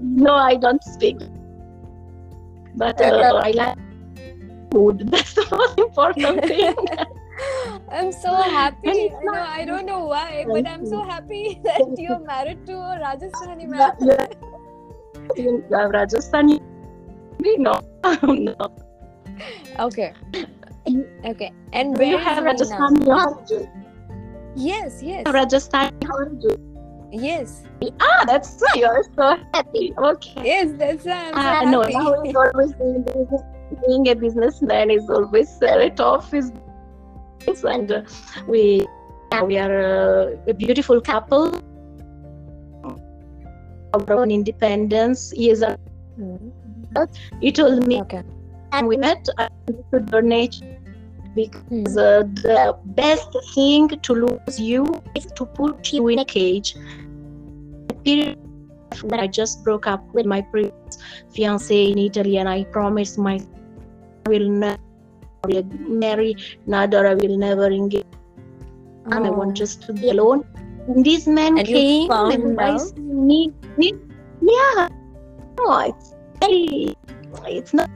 no, 0.00 0.34
I 0.34 0.54
don't 0.56 0.82
speak, 0.84 1.18
but 2.74 3.00
uh, 3.00 3.40
I 3.42 3.50
like 3.52 3.78
food. 4.70 5.08
That's 5.10 5.34
the 5.34 5.46
most 5.50 5.78
important 5.78 6.44
thing. 6.50 6.74
I'm 7.90 8.10
so 8.12 8.34
happy. 8.34 8.90
I 8.90 9.22
know 9.22 9.32
I 9.32 9.64
don't 9.64 9.86
know 9.86 10.04
why, 10.06 10.44
but 10.46 10.66
I'm 10.66 10.84
so 10.86 11.02
happy 11.04 11.60
that 11.64 11.80
you're 11.96 12.18
married 12.20 12.66
to 12.66 12.74
a 12.74 12.98
Rajasthani 12.98 13.62
Yeah, 13.62 13.68
man. 13.68 13.92
yeah. 14.00 14.26
In 15.36 15.62
uh, 15.72 15.88
Rajasthan, 15.88 16.58
no, 17.58 17.80
no. 18.22 18.54
Okay. 19.78 20.12
Okay. 21.24 21.52
And 21.72 21.94
Do 21.94 22.00
where 22.00 22.10
you 22.10 22.18
is 22.18 22.24
have? 22.24 22.44
Rajasthani? 22.44 23.68
Yes, 24.56 25.02
yes, 25.02 25.24
Rajasthani. 25.26 25.92
Yes, 27.12 27.62
Ah, 28.00 28.24
that's 28.26 28.58
why 28.60 28.72
you're 28.80 29.04
so 29.16 29.36
happy. 29.54 29.94
Okay. 29.98 30.42
yes. 30.44 30.72
That's 30.78 31.04
why 31.04 31.28
I'm 31.28 31.34
so 31.34 31.40
Ah, 31.40 31.60
no, 31.64 31.82
happy. 31.82 31.94
now 31.94 32.22
he's 32.22 32.34
always 32.36 32.72
being, 32.74 33.04
being 33.86 34.08
a 34.08 34.14
businessman 34.14 34.90
is 34.90 35.08
always 35.08 35.50
uh, 35.62 35.78
it 35.78 36.00
off 36.00 36.30
his 36.30 36.50
business 37.46 37.64
and 37.64 37.92
uh, 37.92 38.02
we 38.48 38.86
yeah, 39.32 39.42
we 39.42 39.58
are 39.58 39.76
uh, 39.78 40.36
a 40.48 40.54
beautiful 40.54 41.00
couple 41.00 41.54
our 43.94 44.12
own 44.20 44.30
independence. 44.30 45.30
He 45.30 45.50
is 45.50 45.62
a, 45.62 45.76
Mhm. 46.18 46.52
he 47.40 47.52
told 47.52 47.86
me 47.86 48.00
Okay. 48.02 48.22
and 48.72 48.86
we 48.88 48.96
met 48.96 49.26
I 49.38 49.48
understood 49.68 50.10
your 50.12 50.22
nature 50.22 50.64
because 51.34 51.96
uh, 51.96 52.22
the 52.42 52.76
best 52.84 53.28
thing 53.54 53.88
to 53.88 54.14
lose 54.14 54.60
you 54.60 55.00
is 55.14 55.26
to 55.36 55.46
put 55.46 55.92
you 55.92 56.08
in 56.08 56.18
a 56.20 56.24
cage. 56.24 56.74
The 57.88 57.94
period 58.04 58.38
that 59.04 59.20
I 59.20 59.26
just 59.26 59.62
broke 59.64 59.86
up 59.86 60.02
with 60.14 60.26
my 60.26 60.40
previous 60.40 60.98
fiance 61.32 61.90
in 61.90 61.98
Italy, 61.98 62.38
and 62.38 62.48
I 62.48 62.64
promised 62.64 63.18
my 63.18 63.38
I 64.26 64.30
will 64.30 64.48
never 64.48 64.78
marry, 65.88 66.36
neither 66.66 67.06
I 67.06 67.14
will 67.14 67.38
never 67.38 67.66
engage. 67.66 68.04
And 69.06 69.26
I 69.26 69.30
want 69.30 69.50
Oh. 69.50 69.54
just 69.54 69.82
to 69.82 69.92
be 69.92 70.10
alone. 70.10 70.44
And 70.88 71.04
this 71.04 71.26
man 71.26 71.58
And 71.58 71.66
came 71.66 72.08
found 72.08 72.32
and 72.34 72.60
I 72.60 72.72
love? 72.76 72.98
need, 72.98 73.52
need, 73.76 73.94
yeah. 74.42 74.88
No, 75.58 75.78
it's 75.80 76.14
very, 76.40 76.94
it's 77.46 77.72
not 77.74 77.90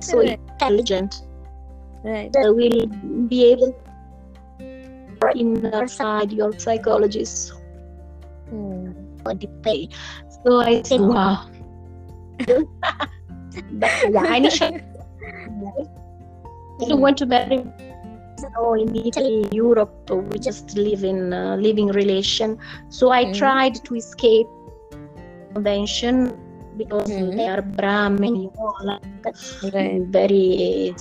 so 0.00 0.20
intelligent 0.20 1.22
Right. 2.04 2.30
will 2.34 2.86
be 3.28 3.52
able 3.52 3.74
your 5.22 5.32
inner 5.36 5.86
side, 5.86 6.32
your 6.32 6.52
psychologist 6.58 7.52
Hmm. 8.50 8.92
on 9.24 9.38
the 9.38 9.48
pay. 9.62 9.88
So 10.44 10.60
I 10.60 10.82
said, 10.82 11.00
wow. 11.00 11.46
but 13.72 13.92
yeah, 14.10 14.24
I 14.28 14.36
initially 14.36 14.80
I 16.90 16.94
want 16.94 17.16
to 17.18 17.26
marry 17.26 17.64
so 18.38 18.74
in 18.74 18.96
Italy, 18.96 19.46
Europe, 19.52 19.94
we 20.10 20.38
just 20.38 20.76
live 20.76 21.04
in 21.04 21.32
a 21.32 21.56
living 21.56 21.88
relation. 21.88 22.58
So 22.90 23.10
I 23.10 23.26
Mhm. 23.26 23.34
tried 23.34 23.74
to 23.84 23.94
escape 23.94 24.46
convention 25.54 26.34
because 26.76 27.08
Mhm. 27.08 27.36
they 27.36 27.46
are 27.46 27.62
Brahmin, 27.62 28.34
you 28.36 28.50
know, 28.58 28.74
like 28.82 29.34
Right. 29.72 30.02
very 30.10 30.94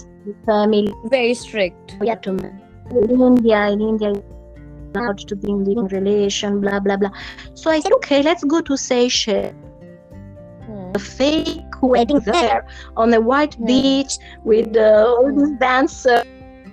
family 0.45 0.93
Very 1.05 1.33
strict. 1.33 1.97
Yeah, 2.01 2.15
to 2.15 2.31
in 2.91 3.21
India 3.21 3.69
in 3.69 3.81
India 3.81 4.13
allowed 4.93 5.19
to 5.19 5.35
be 5.35 5.49
in 5.49 5.63
living 5.63 5.87
relation, 5.87 6.59
blah 6.61 6.79
blah 6.79 6.97
blah. 6.97 7.11
So 7.53 7.71
I 7.71 7.79
said, 7.79 7.93
okay, 7.93 8.21
let's 8.21 8.43
go 8.43 8.61
to 8.61 8.77
Seychelles. 8.77 9.53
Hmm. 10.65 10.91
A 10.95 10.99
fake 10.99 11.81
wedding 11.81 12.19
there 12.19 12.67
on 12.97 13.13
a 13.13 13.21
white 13.21 13.55
Hmm. 13.55 13.65
beach 13.65 14.13
with 14.43 14.75
uh, 14.75 15.05
all 15.07 15.33
these 15.35 15.57
dancers. 15.59 16.23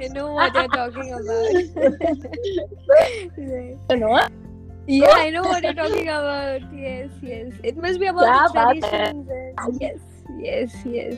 I 0.00 0.08
know 0.08 0.32
what 0.32 0.54
you're 0.54 0.68
talking 0.68 1.12
about. 1.12 1.52
Right. 2.88 3.30
you 3.90 3.96
know 3.96 4.20
Yeah, 4.86 5.10
I 5.10 5.30
know 5.30 5.42
what 5.42 5.64
you're 5.64 5.74
talking 5.74 6.08
about. 6.08 6.60
Yes, 6.72 7.10
yes. 7.22 7.52
It 7.64 7.76
must 7.76 7.98
be 8.00 8.06
about 8.06 8.26
Yeah, 8.26 8.46
the 8.52 8.58
uh, 8.60 8.72
traditions. 8.72 9.28
and 9.58 9.80
yes, 9.80 9.98
yes, 10.38 10.74
yes. 10.84 11.14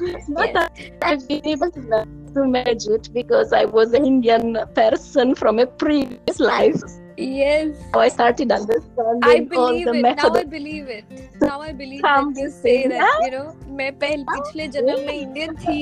It's 0.00 0.28
not 0.28 0.52
that 0.54 0.72
I've 1.02 1.26
been 1.28 1.46
able 1.46 1.70
to, 1.70 2.06
to 2.34 2.46
manage 2.46 2.86
it 2.86 3.12
because 3.12 3.52
I 3.52 3.64
was 3.66 3.92
an 3.92 4.04
Indian 4.06 4.56
person 4.74 5.34
from 5.34 5.58
a 5.58 5.66
previous 5.66 6.40
life. 6.40 6.80
Yes. 7.17 7.75
So 7.93 7.99
I 7.99 8.09
started 8.09 8.51
understanding 8.51 9.23
I 9.23 9.47
all 9.55 9.69
believe 9.69 9.85
the 9.85 9.93
it. 9.93 10.01
Now 10.01 10.09
method. 10.09 10.37
I 10.37 10.43
believe 10.43 10.87
it. 10.87 11.05
Now 11.41 11.61
I 11.61 11.71
believe 11.73 12.01
that 12.01 12.15
Come 12.15 12.33
you 12.35 12.45
to 12.45 12.51
say 12.51 12.83
say 12.83 12.87
that, 12.87 13.19
you 13.25 13.31
know, 13.31 13.47
मैं 13.79 13.91
पहले 13.99 14.23
पिछले 14.33 14.67
जन्म 14.75 14.99
में 15.07 15.13
Indian 15.13 15.55
थी. 15.65 15.79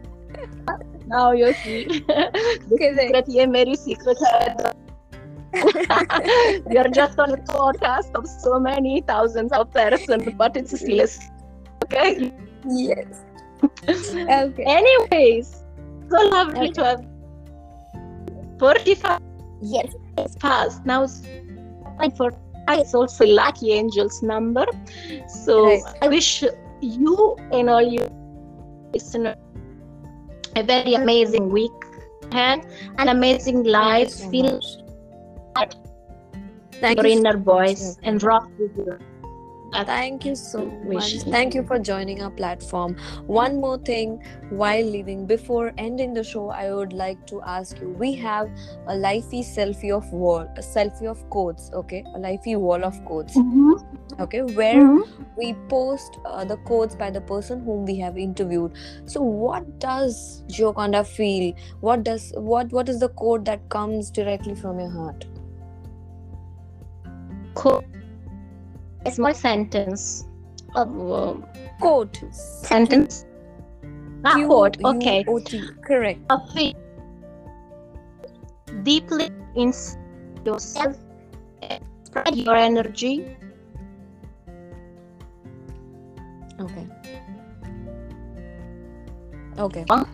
Now 1.07 1.31
you 1.31 1.53
see. 1.53 1.85
the 1.85 2.77
Correct. 2.77 2.99
secret, 2.99 3.25
ये 3.29 3.45
मेरी 3.55 3.75
secret 3.75 4.17
है. 4.25 4.73
we 5.53 6.77
are 6.77 6.87
just 6.87 7.19
on 7.19 7.31
a 7.31 7.37
podcast 7.47 8.15
of 8.15 8.27
so 8.27 8.59
many 8.59 9.01
thousands 9.07 9.51
of 9.51 9.69
persons, 9.71 10.29
but 10.37 10.55
it's 10.55 10.77
still 10.79 11.01
a 11.01 11.07
secret, 11.07 11.83
okay. 11.83 12.31
Yes. 12.69 13.25
Okay. 13.87 14.63
Anyways, 14.75 15.63
so 16.09 16.21
lovely 16.29 16.69
Okay. 16.69 16.71
to 16.71 16.85
have 16.85 17.03
45 18.59 19.19
Yes. 19.61 19.93
It's 20.18 20.36
past 20.36 20.84
now 20.86 21.02
it's 21.04 21.22
like 21.98 22.16
for 22.16 22.32
it's 22.68 22.94
also 22.94 23.24
lucky 23.26 23.72
angels 23.72 24.22
number 24.22 24.66
so 25.28 25.66
Right. 25.66 25.82
i 26.02 26.08
wish 26.08 26.42
you 26.80 27.36
and 27.52 27.70
all 27.70 27.82
you 27.82 28.06
listeners 28.92 29.36
a 30.56 30.62
very 30.62 30.94
amazing 30.94 31.50
week 31.50 31.70
and 32.32 32.66
an 32.98 33.08
amazing 33.08 33.62
life 33.64 34.12
feel 34.30 34.60
much. 35.56 35.74
Your 36.82 37.06
inner 37.06 37.36
voice 37.38 37.98
and 38.02 38.22
rock 38.22 38.48
with 38.58 38.76
you 38.76 38.98
Thank 39.72 40.24
you 40.24 40.34
so 40.34 40.64
much. 40.84 41.16
Thank 41.34 41.54
you 41.54 41.62
for 41.62 41.78
joining 41.78 42.22
our 42.22 42.30
platform. 42.30 42.96
One 43.26 43.60
more 43.60 43.76
thing 43.78 44.22
while 44.48 44.82
leaving, 44.84 45.26
before 45.26 45.72
ending 45.76 46.14
the 46.14 46.24
show, 46.24 46.48
I 46.50 46.72
would 46.72 46.92
like 46.92 47.26
to 47.26 47.42
ask 47.42 47.78
you 47.80 47.90
we 47.90 48.14
have 48.14 48.48
a 48.86 48.94
lifey 48.94 49.42
selfie 49.44 49.92
of 49.94 50.10
wall, 50.12 50.48
a 50.56 50.60
selfie 50.60 51.06
of 51.10 51.28
quotes, 51.30 51.70
okay? 51.74 52.04
A 52.14 52.18
lifey 52.18 52.56
wall 52.56 52.84
of 52.84 53.04
quotes, 53.04 53.36
okay? 54.20 54.42
Where 54.42 54.80
Mhm. 54.82 55.04
we 55.36 55.52
post 55.68 56.18
uh, 56.24 56.44
the 56.44 56.56
quotes 56.70 56.94
by 56.94 57.10
the 57.10 57.20
person 57.20 57.60
whom 57.60 57.84
we 57.84 57.96
have 57.98 58.16
interviewed. 58.16 58.72
So, 59.04 59.20
what 59.22 59.78
does 59.78 60.42
Gioconda 60.48 61.04
feel? 61.06 61.52
What 61.80 62.04
does 62.04 62.32
what 62.36 62.72
what 62.72 62.88
is 62.88 63.00
the 63.00 63.10
quote 63.10 63.44
that 63.44 63.68
comes 63.68 64.10
directly 64.10 64.54
from 64.54 64.80
your 64.80 64.90
heart? 64.90 65.26
A 69.06 69.10
small 69.10 69.34
sentence 69.34 70.26
of 70.74 70.88
uh, 71.10 71.34
Quote. 71.80 72.20
sentence 72.32 73.24
ah, 74.24 74.34
quote 74.46 74.76
okay 74.84 75.22
Q-U-O-T. 75.24 75.62
Correct. 75.86 76.20
a 76.30 76.38
feel 76.52 76.72
deeply 78.82 79.30
in 79.54 79.72
yourself 80.44 80.96
spread 82.04 82.36
your 82.36 82.56
energy 82.56 83.36
Okay. 86.58 86.86
Okay. 89.58 89.84
Huh? 89.88 90.04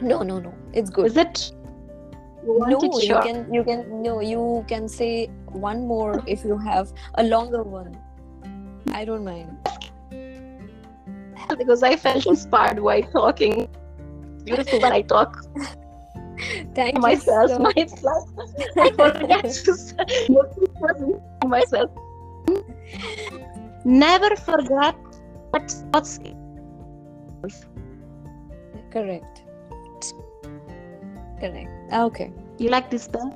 No, 0.00 0.22
no, 0.22 0.38
no. 0.38 0.54
It's 0.72 0.90
good. 0.90 1.06
is 1.06 1.16
it 1.16 1.52
you 2.44 2.58
no, 2.68 2.78
it 2.78 3.02
you 3.02 3.08
short? 3.08 3.24
can 3.24 3.52
you 3.52 3.64
can 3.64 4.02
no, 4.02 4.20
you 4.20 4.64
can 4.68 4.88
say 4.88 5.26
one 5.46 5.86
more 5.86 6.22
if 6.26 6.44
you 6.44 6.58
have 6.58 6.92
a 7.14 7.24
longer 7.24 7.62
one. 7.62 7.96
I 8.92 9.04
don't 9.04 9.24
mind. 9.24 9.56
because 11.58 11.82
I 11.82 11.96
felt 11.96 12.26
inspired 12.26 12.80
while 12.80 13.02
talking. 13.02 13.68
Beautiful 14.44 14.80
when 14.80 14.92
I 14.92 15.02
talk 15.02 15.42
Thank 16.74 16.98
myself. 16.98 17.50
you. 17.50 17.56
So, 17.56 17.62
myself. 17.62 18.28
I 18.76 18.90
forget 18.90 19.44
to 19.44 19.74
say 19.74 20.26
motivate 20.28 21.22
myself. 21.46 21.90
Never 23.84 24.34
forget 24.36 24.96
what 25.50 25.74
what's 25.90 26.18
correct. 28.90 29.42
Correct. 31.40 31.70
Okay. 31.92 32.32
you 32.58 32.70
like 32.70 32.90
this 32.90 33.04
spell? 33.04 33.30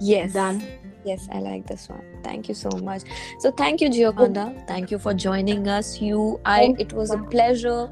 Yes. 0.00 0.32
Done. 0.32 0.62
Yes, 1.04 1.28
I 1.32 1.40
like 1.40 1.66
this 1.66 1.88
one. 1.88 2.04
Thank 2.22 2.48
you 2.48 2.54
so 2.54 2.70
much. 2.70 3.02
So 3.38 3.50
thank 3.50 3.80
you, 3.80 3.88
Gioconda. 3.88 4.66
Thank 4.66 4.90
you 4.90 4.98
for 4.98 5.14
joining 5.14 5.66
us. 5.68 6.00
You, 6.00 6.40
I. 6.44 6.74
It 6.78 6.92
was 6.92 7.10
a 7.10 7.18
pleasure. 7.18 7.88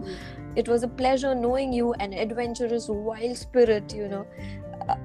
It 0.57 0.69
was 0.69 0.83
a 0.83 0.89
pleasure 0.89 1.35
knowing 1.35 1.73
you, 1.73 1.93
an 1.95 2.13
adventurous, 2.13 2.89
wild 2.89 3.37
spirit. 3.37 3.95
You 3.95 4.09
know, 4.09 4.27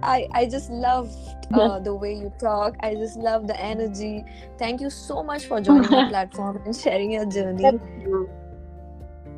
I 0.01 0.27
I 0.33 0.45
just 0.45 0.69
loved 0.69 1.15
uh, 1.53 1.79
the 1.79 1.93
way 1.93 2.13
you 2.13 2.31
talk. 2.39 2.75
I 2.81 2.95
just 2.95 3.17
love 3.17 3.47
the 3.47 3.59
energy. 3.59 4.25
Thank 4.57 4.81
you 4.81 4.89
so 4.89 5.23
much 5.23 5.45
for 5.45 5.61
joining 5.61 5.93
our 5.93 6.09
platform 6.15 6.61
and 6.65 6.75
sharing 6.75 7.11
your 7.11 7.25
journey. 7.25 7.79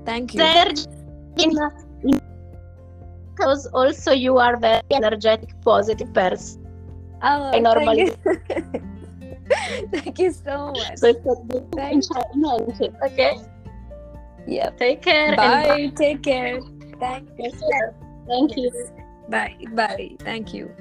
Thank 0.06 0.34
you. 0.34 0.40
There, 0.40 0.70
in, 1.38 1.58
in, 2.04 2.22
because 3.36 3.66
also 3.68 4.12
you 4.12 4.38
are 4.38 4.58
very 4.58 4.82
energetic, 4.92 5.50
positive 5.62 6.14
person. 6.14 6.65
Oh, 7.28 7.52
I 7.54 7.60
normally- 7.60 8.12
Thank 8.24 8.50
you, 8.50 9.90
thank 9.92 10.20
you 10.20 10.32
so 10.32 10.72
much. 10.72 10.98
So 10.98 11.14
Thank 11.76 12.06
enjoyment. 12.06 12.96
Okay. 13.06 13.38
Yeah. 14.48 14.70
Take 14.72 15.02
care. 15.02 15.28
and 15.30 15.38
Bye. 15.38 15.92
Take 15.96 16.24
care. 16.24 16.62
Thank 17.00 17.30
you. 17.38 17.52
Thank 18.28 18.58
you. 18.58 18.72
Bye. 19.30 19.56
Bye. 19.74 20.16
Thank 20.20 20.54
you. 20.54 20.72